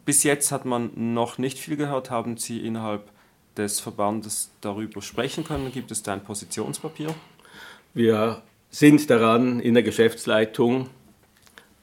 [0.05, 2.11] Bis jetzt hat man noch nicht viel gehört.
[2.11, 3.11] Haben Sie innerhalb
[3.57, 5.73] des Verbandes darüber sprechen können?
[5.73, 7.15] Gibt es da ein Positionspapier?
[7.95, 10.91] Wir sind daran, in der Geschäftsleitung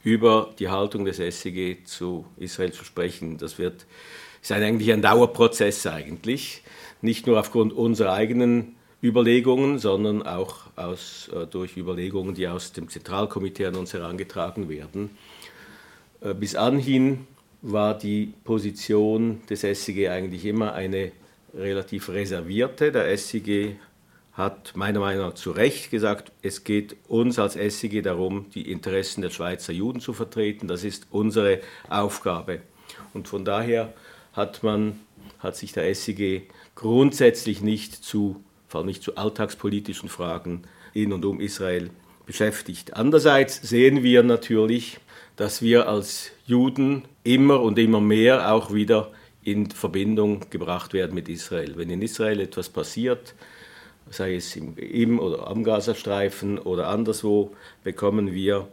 [0.03, 3.37] über die Haltung des SEG zu Israel zu sprechen.
[3.37, 3.85] Das wird,
[4.41, 6.61] ist eigentlich ein Dauerprozess eigentlich,
[7.01, 12.89] nicht nur aufgrund unserer eigenen Überlegungen, sondern auch aus, äh, durch Überlegungen, die aus dem
[12.89, 15.09] Zentralkomitee an uns herangetragen werden.
[16.21, 17.27] Äh, bis anhin
[17.63, 21.11] war die Position des SEG eigentlich immer eine
[21.53, 22.91] relativ reservierte.
[22.91, 23.77] Der SEG
[24.33, 29.21] hat meiner Meinung nach zu Recht gesagt, es geht uns als SEG darum, die Interessen
[29.21, 30.67] der Schweizer Juden zu vertreten.
[30.67, 32.59] Das ist unsere Aufgabe.
[33.13, 33.93] Und von daher
[34.33, 34.99] hat, man,
[35.39, 41.23] hat sich der SEG grundsätzlich nicht zu, vor allem nicht zu alltagspolitischen Fragen in und
[41.23, 41.91] um Israel
[42.25, 42.95] beschäftigt.
[42.95, 44.99] Andererseits sehen wir natürlich,
[45.35, 49.11] dass wir als Juden immer und immer mehr auch wieder
[49.43, 51.73] in Verbindung gebracht werden mit Israel.
[51.75, 53.35] Wenn in Israel etwas passiert,
[54.09, 58.67] sei es im, oder am Gazastreifen oder anderswo, bekommen wir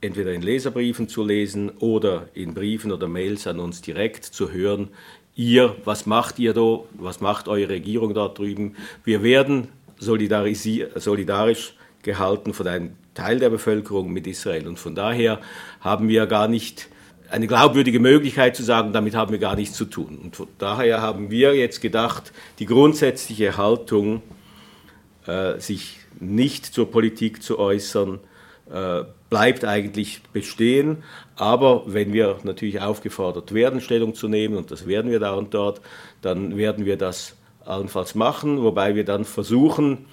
[0.00, 4.88] entweder in Leserbriefen zu lesen oder in Briefen oder Mails an uns direkt zu hören,
[5.34, 8.76] ihr, was macht ihr da, was macht eure Regierung da drüben.
[9.04, 14.66] Wir werden solidarisch gehalten von einem Teil der Bevölkerung mit Israel.
[14.66, 15.40] Und von daher
[15.80, 16.88] haben wir gar nicht
[17.30, 20.18] eine glaubwürdige Möglichkeit zu sagen, damit haben wir gar nichts zu tun.
[20.22, 24.22] Und von daher haben wir jetzt gedacht, die grundsätzliche Haltung,
[25.26, 28.20] äh, sich nicht zur Politik zu äußern,
[28.70, 30.98] äh, bleibt eigentlich bestehen.
[31.36, 35.54] Aber wenn wir natürlich aufgefordert werden, Stellung zu nehmen, und das werden wir da und
[35.54, 35.80] dort,
[36.20, 40.04] dann werden wir das allenfalls machen, wobei wir dann versuchen,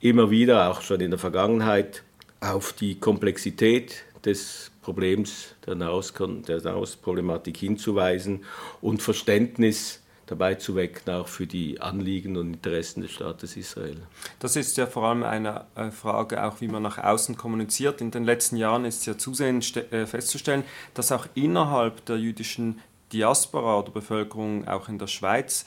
[0.00, 2.02] immer wieder, auch schon in der Vergangenheit,
[2.40, 8.44] auf die Komplexität des Problems der Nahost-Problematik hinzuweisen
[8.80, 13.96] und Verständnis dabei zu wecken, auch für die Anliegen und Interessen des Staates Israel.
[14.40, 18.00] Das ist ja vor allem eine äh, Frage, auch wie man nach außen kommuniziert.
[18.00, 22.80] In den letzten Jahren ist ja zusehends äh, festzustellen, dass auch innerhalb der jüdischen
[23.12, 25.64] Diaspora oder Bevölkerung, auch in der Schweiz,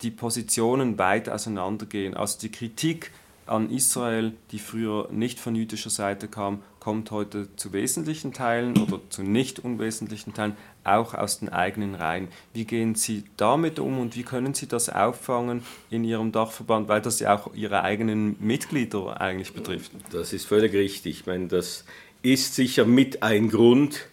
[0.00, 2.14] die Positionen weit auseinandergehen.
[2.14, 3.12] Also die Kritik
[3.52, 8.98] an Israel, die früher nicht von jüdischer Seite kam, kommt heute zu wesentlichen Teilen oder
[9.10, 12.28] zu nicht unwesentlichen Teilen auch aus den eigenen Reihen.
[12.54, 17.02] Wie gehen Sie damit um und wie können Sie das auffangen in Ihrem Dachverband, weil
[17.02, 19.92] das ja auch Ihre eigenen Mitglieder eigentlich betrifft?
[20.10, 21.20] Das ist völlig richtig.
[21.20, 21.84] Ich meine, das
[22.22, 24.06] ist sicher mit ein Grund,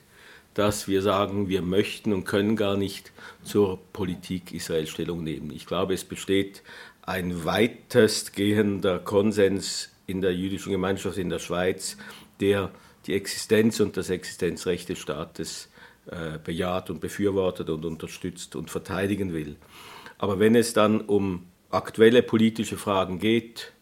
[0.53, 5.51] dass wir sagen, wir möchten und können gar nicht zur Politik Israel Stellung nehmen.
[5.51, 6.63] Ich glaube, es besteht
[7.09, 11.97] ein weitestgehender Konsens in der jüdischen Gemeinschaft in der Schweiz,
[12.39, 12.69] der
[13.07, 15.69] die Existenz und das Existenzrecht des Staates
[16.05, 19.55] äh, bejaht und befürwortet und unterstützt und verteidigen will.
[20.19, 23.73] Aber wenn es dann um aktuelle politische Fragen geht,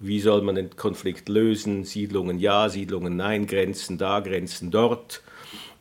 [0.00, 5.22] wie soll man den Konflikt lösen, Siedlungen ja, Siedlungen nein, Grenzen da, Grenzen dort,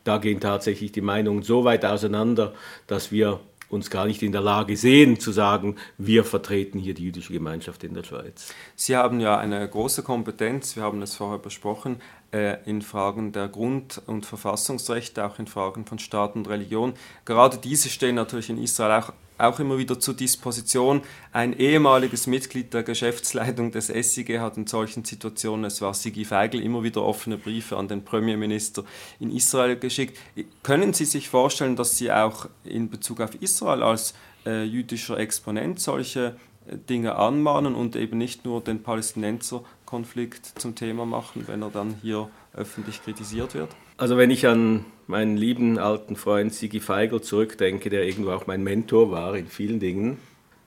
[0.03, 2.53] da gehen tatsächlich die Meinungen so weit auseinander,
[2.85, 3.39] dass wir
[3.73, 7.83] uns gar nicht in der Lage sehen zu sagen, wir vertreten hier die jüdische Gemeinschaft
[7.83, 8.53] in der Schweiz.
[8.75, 13.47] Sie haben ja eine große Kompetenz, wir haben es vorher besprochen, äh, in Fragen der
[13.47, 16.93] Grund- und Verfassungsrechte, auch in Fragen von Staat und Religion.
[17.25, 21.01] Gerade diese stehen natürlich in Israel auch auch immer wieder zur Disposition.
[21.31, 26.61] Ein ehemaliges Mitglied der Geschäftsleitung des SIG hat in solchen Situationen, es war Sigi Feigl,
[26.61, 28.83] immer wieder offene Briefe an den Premierminister
[29.19, 30.17] in Israel geschickt.
[30.61, 34.13] Können Sie sich vorstellen, dass Sie auch in Bezug auf Israel als
[34.45, 36.35] äh, jüdischer Exponent solche
[36.67, 41.95] äh, Dinge anmahnen und eben nicht nur den Palästinenser-Konflikt zum Thema machen, wenn er dann
[42.01, 43.69] hier öffentlich kritisiert wird?
[43.97, 48.63] Also wenn ich an meinen lieben alten Freund Sigi Feigl zurückdenke, der irgendwo auch mein
[48.63, 50.17] Mentor war in vielen Dingen,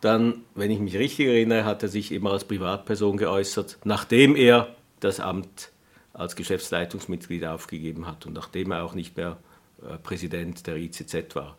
[0.01, 4.69] dann, wenn ich mich richtig erinnere, hat er sich immer als Privatperson geäußert, nachdem er
[5.01, 5.73] das Amt
[6.13, 9.39] als Geschäftsleitungsmitglied aufgegeben hat und nachdem er auch nicht mehr
[9.83, 11.57] äh, Präsident der ICZ war.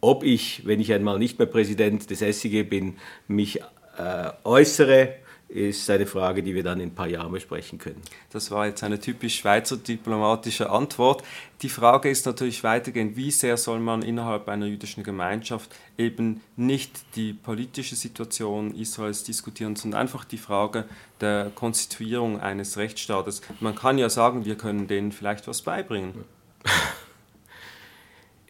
[0.00, 2.96] Ob ich, wenn ich einmal nicht mehr Präsident des SIG bin,
[3.28, 5.14] mich äh, äußere
[5.52, 8.00] ist eine Frage, die wir dann in ein paar Jahren besprechen können.
[8.30, 11.22] Das war jetzt eine typisch Schweizer diplomatische Antwort.
[11.60, 17.02] Die Frage ist natürlich weitergehend, wie sehr soll man innerhalb einer jüdischen Gemeinschaft eben nicht
[17.16, 20.86] die politische Situation Israels diskutieren, sondern einfach die Frage
[21.20, 23.42] der Konstituierung eines Rechtsstaates.
[23.60, 26.24] Man kann ja sagen, wir können denen vielleicht was beibringen.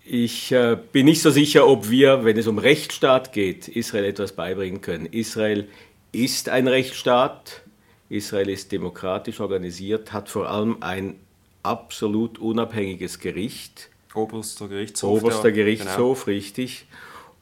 [0.05, 4.33] Ich äh, bin nicht so sicher, ob wir, wenn es um Rechtsstaat geht, Israel etwas
[4.33, 5.07] beibringen können.
[5.07, 5.69] Israel
[6.13, 7.63] ist ein Rechtsstaat.
[8.09, 11.17] Israel ist demokratisch organisiert, hat vor allem ein
[11.63, 13.89] absolut unabhängiges Gericht.
[14.15, 15.23] Oberster Gerichtshof.
[15.23, 16.37] Oberster Gerichtshof, genau.
[16.37, 16.87] richtig.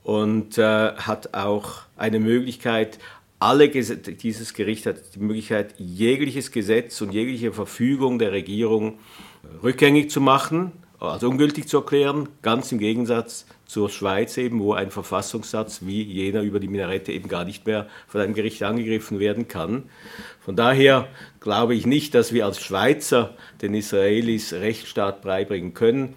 [0.05, 2.99] Und äh, hat auch eine Möglichkeit,
[3.41, 8.99] alle, dieses Gericht hat die Möglichkeit, jegliches Gesetz und jegliche Verfügung der Regierung
[9.63, 14.91] rückgängig zu machen, also ungültig zu erklären, ganz im Gegensatz zur Schweiz eben, wo ein
[14.91, 19.47] Verfassungssatz wie jener über die Minarette eben gar nicht mehr von einem Gericht angegriffen werden
[19.47, 19.85] kann.
[20.41, 21.07] Von daher
[21.39, 26.17] glaube ich nicht, dass wir als Schweizer den Israelis Rechtsstaat beibringen können.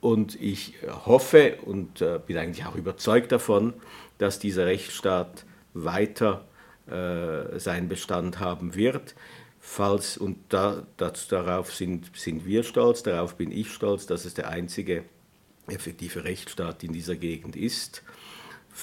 [0.00, 0.74] Und ich
[1.06, 3.74] hoffe und äh, bin eigentlich auch überzeugt davon,
[4.18, 5.44] dass dieser Rechtsstaat
[5.74, 6.44] weiter
[6.90, 9.14] äh, seinen Bestand haben wird.
[9.60, 14.34] Falls, und da, das, darauf sind, sind wir stolz, darauf bin ich stolz, dass es
[14.34, 15.04] der einzige
[15.70, 18.02] effektive Rechtsstaat in dieser Gegend ist.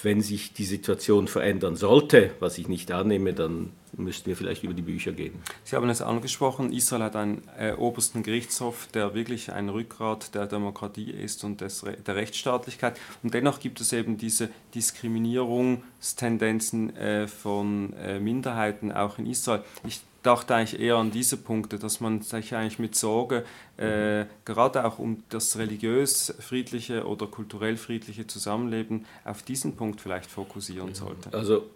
[0.03, 4.73] Wenn sich die Situation verändern sollte, was ich nicht annehme, dann müssten wir vielleicht über
[4.73, 5.35] die Bücher gehen.
[5.63, 10.47] Sie haben es angesprochen, Israel hat einen äh, obersten Gerichtshof, der wirklich ein Rückgrat der
[10.47, 12.99] Demokratie ist und des, der Rechtsstaatlichkeit.
[13.23, 19.63] Und dennoch gibt es eben diese Diskriminierungstendenzen äh, von äh, Minderheiten auch in Israel.
[19.87, 23.43] Ich dachte eigentlich eher an diese Punkte, dass man sich eigentlich mit Sorge
[23.77, 30.29] äh, gerade auch um das religiös friedliche oder kulturell friedliche Zusammenleben auf diesen Punkt vielleicht
[30.31, 31.31] fokussieren sollte.
[31.31, 31.69] Also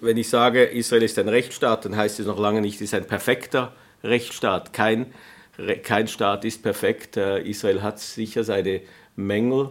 [0.00, 2.94] wenn ich sage, Israel ist ein Rechtsstaat, dann heißt es noch lange nicht, es ist
[2.94, 3.72] ein perfekter
[4.02, 4.72] Rechtsstaat.
[4.72, 5.12] Kein,
[5.82, 7.16] kein Staat ist perfekt.
[7.16, 8.80] Äh, Israel hat sicher seine
[9.16, 9.70] Mängel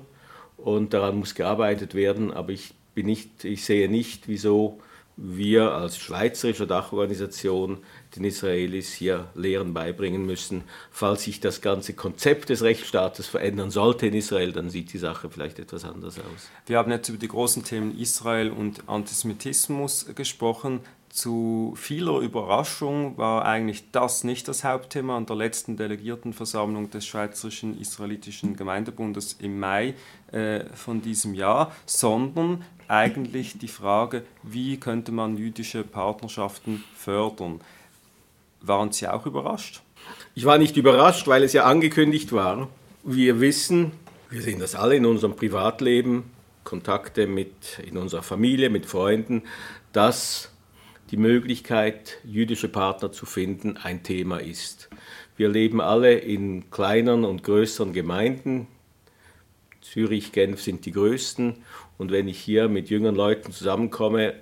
[0.58, 4.80] und daran muss gearbeitet werden, aber ich, bin nicht, ich sehe nicht, wieso
[5.24, 7.78] wir als schweizerische Dachorganisation
[8.16, 10.64] den Israelis hier Lehren beibringen müssen.
[10.90, 15.30] Falls sich das ganze Konzept des Rechtsstaates verändern sollte in Israel, dann sieht die Sache
[15.30, 16.50] vielleicht etwas anders aus.
[16.66, 20.80] Wir haben jetzt über die großen Themen Israel und Antisemitismus gesprochen.
[21.10, 27.80] Zu vieler Überraschung war eigentlich das nicht das Hauptthema an der letzten Delegiertenversammlung des Schweizerischen
[27.80, 29.94] Israelitischen Gemeindebundes im Mai
[30.32, 37.62] äh, von diesem Jahr, sondern eigentlich die Frage, wie könnte man jüdische Partnerschaften fördern.
[38.60, 39.82] Waren Sie auch überrascht?
[40.36, 42.68] Ich war nicht überrascht, weil es ja angekündigt war.
[43.04, 43.94] Wir wissen,
[44.30, 46.26] wir sehen das alle in unserem Privatleben,
[46.66, 49.44] Kontakte mit in unserer Familie, mit Freunden,
[49.94, 50.52] dass
[51.12, 54.90] die Möglichkeit, jüdische Partner zu finden, ein Thema ist.
[55.38, 58.68] Wir leben alle in kleineren und größeren Gemeinden.
[59.82, 61.64] Zürich, Genf sind die größten.
[62.02, 64.34] Und wenn ich hier mit jüngeren Leuten zusammenkomme,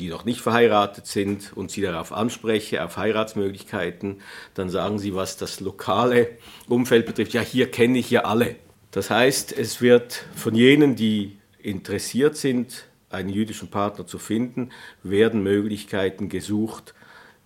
[0.00, 4.22] die noch nicht verheiratet sind und sie darauf anspreche, auf Heiratsmöglichkeiten,
[4.54, 6.30] dann sagen sie, was das lokale
[6.68, 8.56] Umfeld betrifft, ja, hier kenne ich ja alle.
[8.90, 14.70] Das heißt, es wird von jenen, die interessiert sind, einen jüdischen Partner zu finden,
[15.04, 16.94] werden Möglichkeiten gesucht,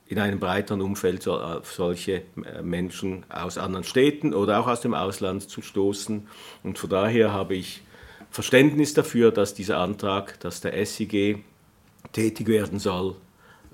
[0.07, 4.95] in einem breiteren Umfeld auf solche äh, Menschen aus anderen Städten oder auch aus dem
[4.95, 6.29] Ausland zu stoßen.
[6.63, 7.83] Und von daher habe ich
[8.35, 11.45] Verständnis dafür, dass dieser Antrag, dass der SIG
[12.11, 13.15] tätig werden soll,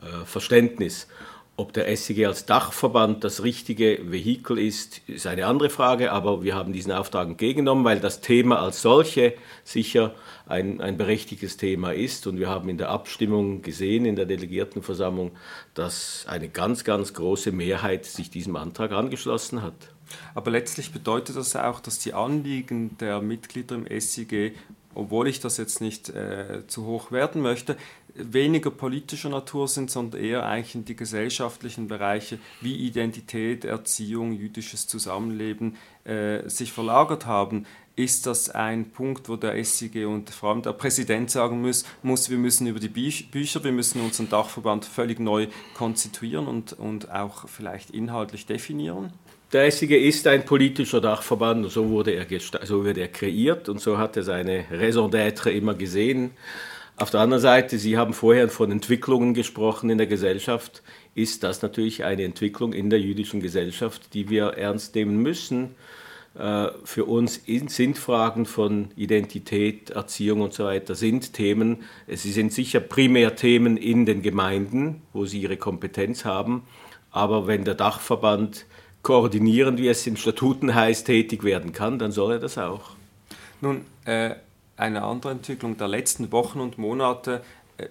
[0.03, 1.09] äh, Verständnis.
[1.57, 6.55] Ob der SIG als Dachverband das richtige Vehikel ist, ist eine andere Frage, aber wir
[6.55, 9.33] haben diesen Auftrag entgegengenommen, weil das Thema als solche
[9.65, 12.27] sicher ein, ein berechtigtes Thema ist.
[12.27, 15.31] Und wir haben in der Abstimmung gesehen, in der Delegiertenversammlung,
[15.73, 19.95] dass eine ganz, ganz große Mehrheit sich diesem Antrag angeschlossen hat.
[20.35, 24.55] Aber letztlich bedeutet das auch, dass die Anliegen der Mitglieder im SIG
[24.95, 27.77] obwohl ich das jetzt nicht äh, zu hoch werten möchte,
[28.15, 34.87] weniger politischer Natur sind, sondern eher eigentlich in die gesellschaftlichen Bereiche wie Identität, Erziehung, jüdisches
[34.89, 37.67] Zusammenleben äh, sich verlagert haben.
[37.95, 42.31] Ist das ein Punkt, wo der SIG und vor allem der Präsident sagen muss, muss
[42.31, 47.49] wir müssen über die Bücher, wir müssen unseren Dachverband völlig neu konstituieren und, und auch
[47.49, 49.13] vielleicht inhaltlich definieren?
[49.53, 52.25] Der SIG ist ein politischer Dachverband, so wurde er,
[52.63, 56.31] so wurde er kreiert und so hat er seine Raison d'être immer gesehen.
[56.97, 60.85] Auf der anderen Seite, Sie haben vorher von Entwicklungen gesprochen in der Gesellschaft,
[61.17, 65.75] ist das natürlich eine Entwicklung in der jüdischen Gesellschaft, die wir ernst nehmen müssen.
[66.39, 72.53] Äh, für uns sind Fragen von Identität, Erziehung und so weiter, sind Themen, sie sind
[72.53, 76.63] sicher primär Themen in den Gemeinden, wo sie ihre Kompetenz haben,
[77.11, 78.67] aber wenn der Dachverband
[79.03, 82.91] koordinierend, wie es in Statuten heißt, tätig werden kann, dann soll er das auch.
[83.61, 84.35] Nun, äh
[84.81, 87.43] eine andere Entwicklung der letzten Wochen und Monate
[87.77, 87.89] äh,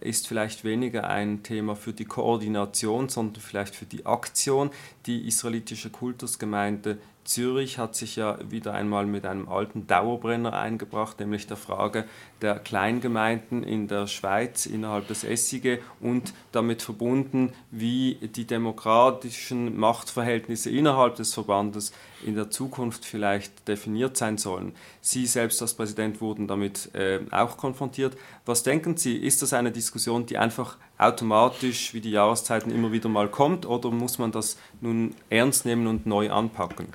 [0.00, 4.70] ist vielleicht weniger ein Thema für die Koordination, sondern vielleicht für die Aktion.
[5.06, 6.98] Die israelitische Kultusgemeinde
[7.28, 12.06] Zürich hat sich ja wieder einmal mit einem alten Dauerbrenner eingebracht, nämlich der Frage
[12.40, 20.70] der Kleingemeinden in der Schweiz innerhalb des SIG und damit verbunden, wie die demokratischen Machtverhältnisse
[20.70, 21.92] innerhalb des Verbandes
[22.24, 24.72] in der Zukunft vielleicht definiert sein sollen.
[25.02, 28.16] Sie selbst als Präsident wurden damit äh, auch konfrontiert.
[28.46, 33.10] Was denken Sie, ist das eine Diskussion, die einfach automatisch wie die Jahreszeiten immer wieder
[33.10, 36.88] mal kommt oder muss man das nun ernst nehmen und neu anpacken?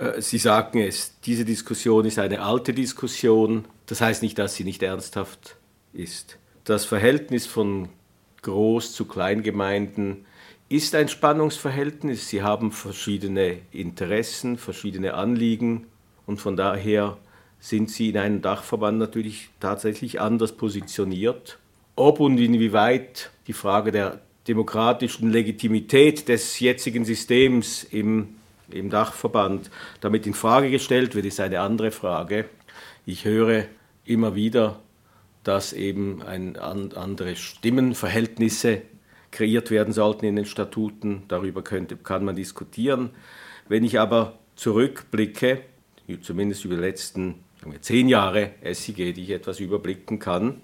[0.00, 3.66] Äh, Sie sagen es, diese Diskussion ist eine alte Diskussion.
[3.86, 5.56] Das heißt nicht, dass sie nicht ernsthaft
[5.92, 6.38] ist.
[6.64, 7.88] Das Verhältnis von
[8.42, 10.24] Groß- zu Kleingemeinden
[10.68, 12.28] ist ein Spannungsverhältnis.
[12.28, 15.86] Sie haben verschiedene Interessen, verschiedene Anliegen
[16.26, 17.18] und von daher
[17.58, 21.58] sind sie in einem Dachverband natürlich tatsächlich anders positioniert.
[21.96, 28.36] Ob und inwieweit die Frage der demokratischen Legitimität des jetzigen Systems im
[28.74, 32.46] im Dachverband damit in Frage gestellt wird, ist eine andere Frage.
[33.06, 33.64] Ich höre
[34.04, 34.80] immer wieder,
[35.44, 38.82] dass eben ein, andere Stimmenverhältnisse
[39.30, 41.22] kreiert werden sollten in den Statuten.
[41.28, 43.10] Darüber könnte, kann man diskutieren.
[43.68, 45.62] Wenn ich aber zurückblicke,
[46.22, 50.60] zumindest über die letzten wir, zehn Jahre SIG, die ich etwas überblicken kann,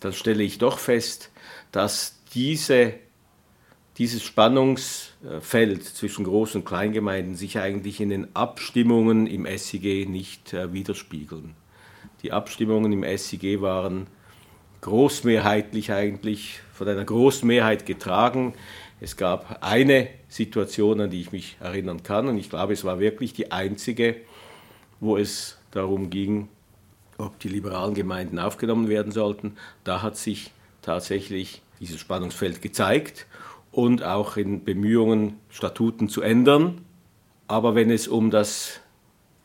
[0.00, 1.30] dann stelle ich doch fest,
[1.72, 2.94] dass diese
[4.00, 10.72] dieses Spannungsfeld zwischen Groß- und Kleingemeinden sich eigentlich in den Abstimmungen im SIG nicht äh,
[10.72, 11.54] widerspiegeln.
[12.22, 14.06] Die Abstimmungen im SIG waren
[14.80, 18.54] großmehrheitlich eigentlich von einer großen Mehrheit getragen.
[19.02, 23.00] Es gab eine Situation, an die ich mich erinnern kann, und ich glaube, es war
[23.00, 24.16] wirklich die einzige,
[25.00, 26.48] wo es darum ging,
[27.18, 29.58] ob die liberalen Gemeinden aufgenommen werden sollten.
[29.84, 33.26] Da hat sich tatsächlich dieses Spannungsfeld gezeigt
[33.72, 36.84] und auch in Bemühungen, Statuten zu ändern.
[37.46, 38.80] Aber wenn es um das,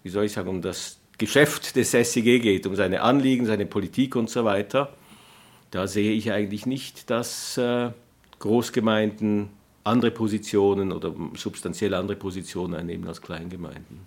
[0.03, 4.15] wie soll ich sagen, um das Geschäft des SEG geht, um seine Anliegen, seine Politik
[4.15, 4.93] und so weiter,
[5.71, 7.91] da sehe ich eigentlich nicht, dass äh,
[8.39, 9.49] Großgemeinden
[9.84, 13.99] andere Positionen oder substanziell andere Positionen einnehmen als Kleingemeinden.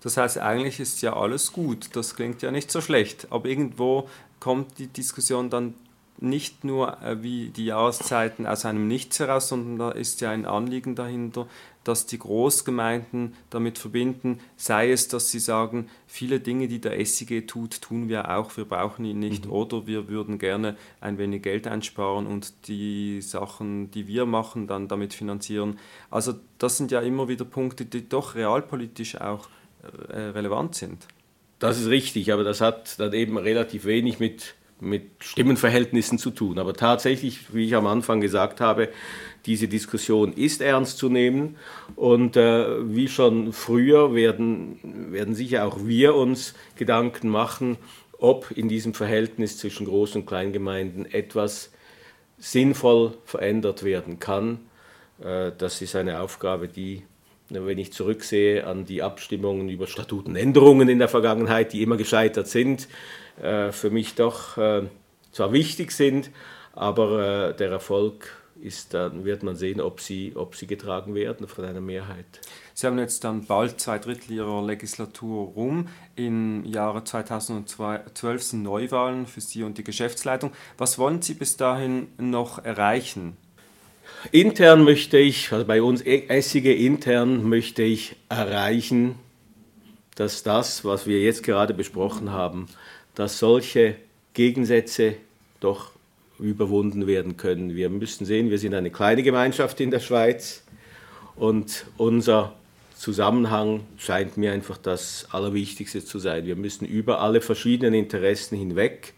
[0.00, 1.90] Das heißt, eigentlich ist ja alles gut.
[1.94, 3.28] Das klingt ja nicht so schlecht.
[3.30, 4.08] Aber irgendwo
[4.40, 5.74] kommt die Diskussion dann
[6.18, 10.46] nicht nur äh, wie die Jahreszeiten aus einem Nichts heraus, sondern da ist ja ein
[10.46, 11.46] Anliegen dahinter,
[11.84, 17.46] dass die Großgemeinden damit verbinden, sei es, dass sie sagen, viele Dinge, die der SIG
[17.46, 19.52] tut, tun wir auch, wir brauchen ihn nicht, mhm.
[19.52, 24.88] oder wir würden gerne ein wenig Geld einsparen und die Sachen, die wir machen, dann
[24.88, 25.78] damit finanzieren.
[26.10, 29.48] Also das sind ja immer wieder Punkte, die doch realpolitisch auch
[30.08, 31.06] äh, relevant sind.
[31.58, 36.58] Das ist richtig, aber das hat dann eben relativ wenig mit mit Stimmenverhältnissen zu tun.
[36.58, 38.90] Aber tatsächlich, wie ich am Anfang gesagt habe,
[39.46, 41.56] diese Diskussion ist ernst zu nehmen
[41.94, 47.78] und äh, wie schon früher werden, werden sicher auch wir uns Gedanken machen,
[48.18, 51.70] ob in diesem Verhältnis zwischen Groß- und Kleingemeinden etwas
[52.38, 54.60] sinnvoll verändert werden kann.
[55.22, 57.04] Äh, das ist eine Aufgabe, die,
[57.48, 62.88] wenn ich zurücksehe an die Abstimmungen über Statutenänderungen in der Vergangenheit, die immer gescheitert sind,
[63.40, 64.82] äh, für mich doch äh,
[65.32, 66.30] zwar wichtig sind,
[66.74, 71.46] aber äh, der Erfolg ist dann, wird man sehen, ob sie, ob sie getragen werden
[71.46, 72.24] von einer Mehrheit.
[72.74, 75.88] Sie haben jetzt dann bald zwei Drittel Ihrer Legislatur rum.
[76.14, 80.52] Im Jahre 2012 sind Neuwahlen für Sie und die Geschäftsleitung.
[80.78, 83.36] Was wollen Sie bis dahin noch erreichen?
[84.32, 89.16] Intern möchte ich, also bei uns Essige intern möchte ich erreichen,
[90.14, 92.66] dass das, was wir jetzt gerade besprochen haben,
[93.14, 93.96] dass solche
[94.34, 95.16] Gegensätze
[95.60, 95.92] doch
[96.38, 97.74] überwunden werden können.
[97.76, 100.64] Wir müssen sehen, wir sind eine kleine Gemeinschaft in der Schweiz
[101.36, 102.54] und unser
[102.94, 106.46] Zusammenhang scheint mir einfach das Allerwichtigste zu sein.
[106.46, 109.14] Wir müssen über alle verschiedenen Interessen hinweg,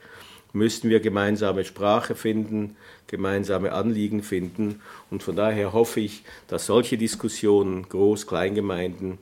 [0.52, 2.76] müssen wir gemeinsame Sprache finden,
[3.08, 4.80] gemeinsame Anliegen finden.
[5.10, 9.18] Und von daher hoffe ich, dass solche Diskussionen, Groß-, Kleingemeinden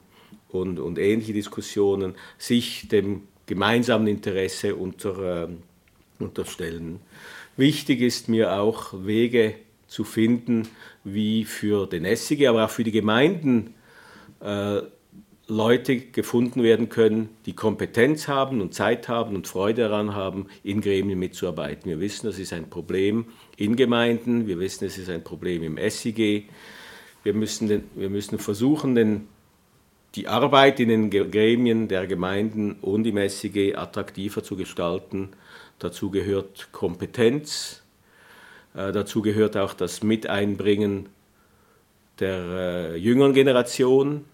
[0.51, 5.49] und, und ähnliche Diskussionen sich dem gemeinsamen Interesse unter, äh,
[6.19, 7.01] unterstellen.
[7.57, 9.55] Wichtig ist mir auch, Wege
[9.87, 10.69] zu finden,
[11.05, 13.75] wie für den Essige, aber auch für die Gemeinden
[14.41, 14.83] äh,
[15.49, 20.81] Leute gefunden werden können, die Kompetenz haben und Zeit haben und Freude daran haben, in
[20.81, 21.89] Gremien mitzuarbeiten.
[21.89, 23.27] Wir wissen, das ist ein Problem
[23.57, 26.49] in Gemeinden, wir wissen, es ist ein Problem im SIG.
[27.23, 29.29] Wir müssen, den, wir müssen versuchen, den
[30.17, 35.29] die Arbeit in den Gremien der Gemeinden und im SIG attraktiver zu gestalten.
[35.79, 37.83] Dazu gehört Kompetenz,
[38.75, 41.09] äh, dazu gehört auch das Miteinbringen
[42.19, 44.25] der äh, jüngeren Generation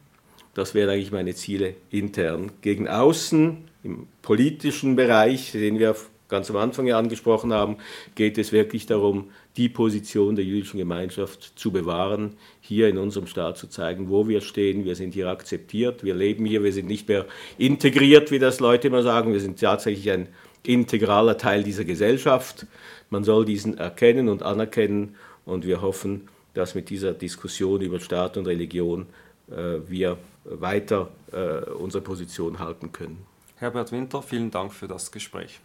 [0.54, 2.52] Das wären eigentlich meine Ziele intern.
[2.60, 5.96] Gegen außen, im politischen Bereich, den wir
[6.28, 7.76] ganz am Anfang ja angesprochen haben,
[8.14, 13.58] geht es wirklich darum, die Position der jüdischen Gemeinschaft zu bewahren, hier in unserem Staat
[13.58, 14.84] zu zeigen, wo wir stehen.
[14.84, 17.26] Wir sind hier akzeptiert, wir leben hier, wir sind nicht mehr
[17.58, 19.32] integriert, wie das Leute immer sagen.
[19.32, 20.28] Wir sind tatsächlich ein
[20.62, 22.66] integraler Teil dieser Gesellschaft.
[23.10, 28.38] Man soll diesen erkennen und anerkennen und wir hoffen, dass mit dieser Diskussion über Staat
[28.38, 29.06] und Religion
[29.50, 33.26] äh, wir weiter äh, unsere Position halten können.
[33.56, 35.60] Herbert Winter, vielen Dank für das Gespräch.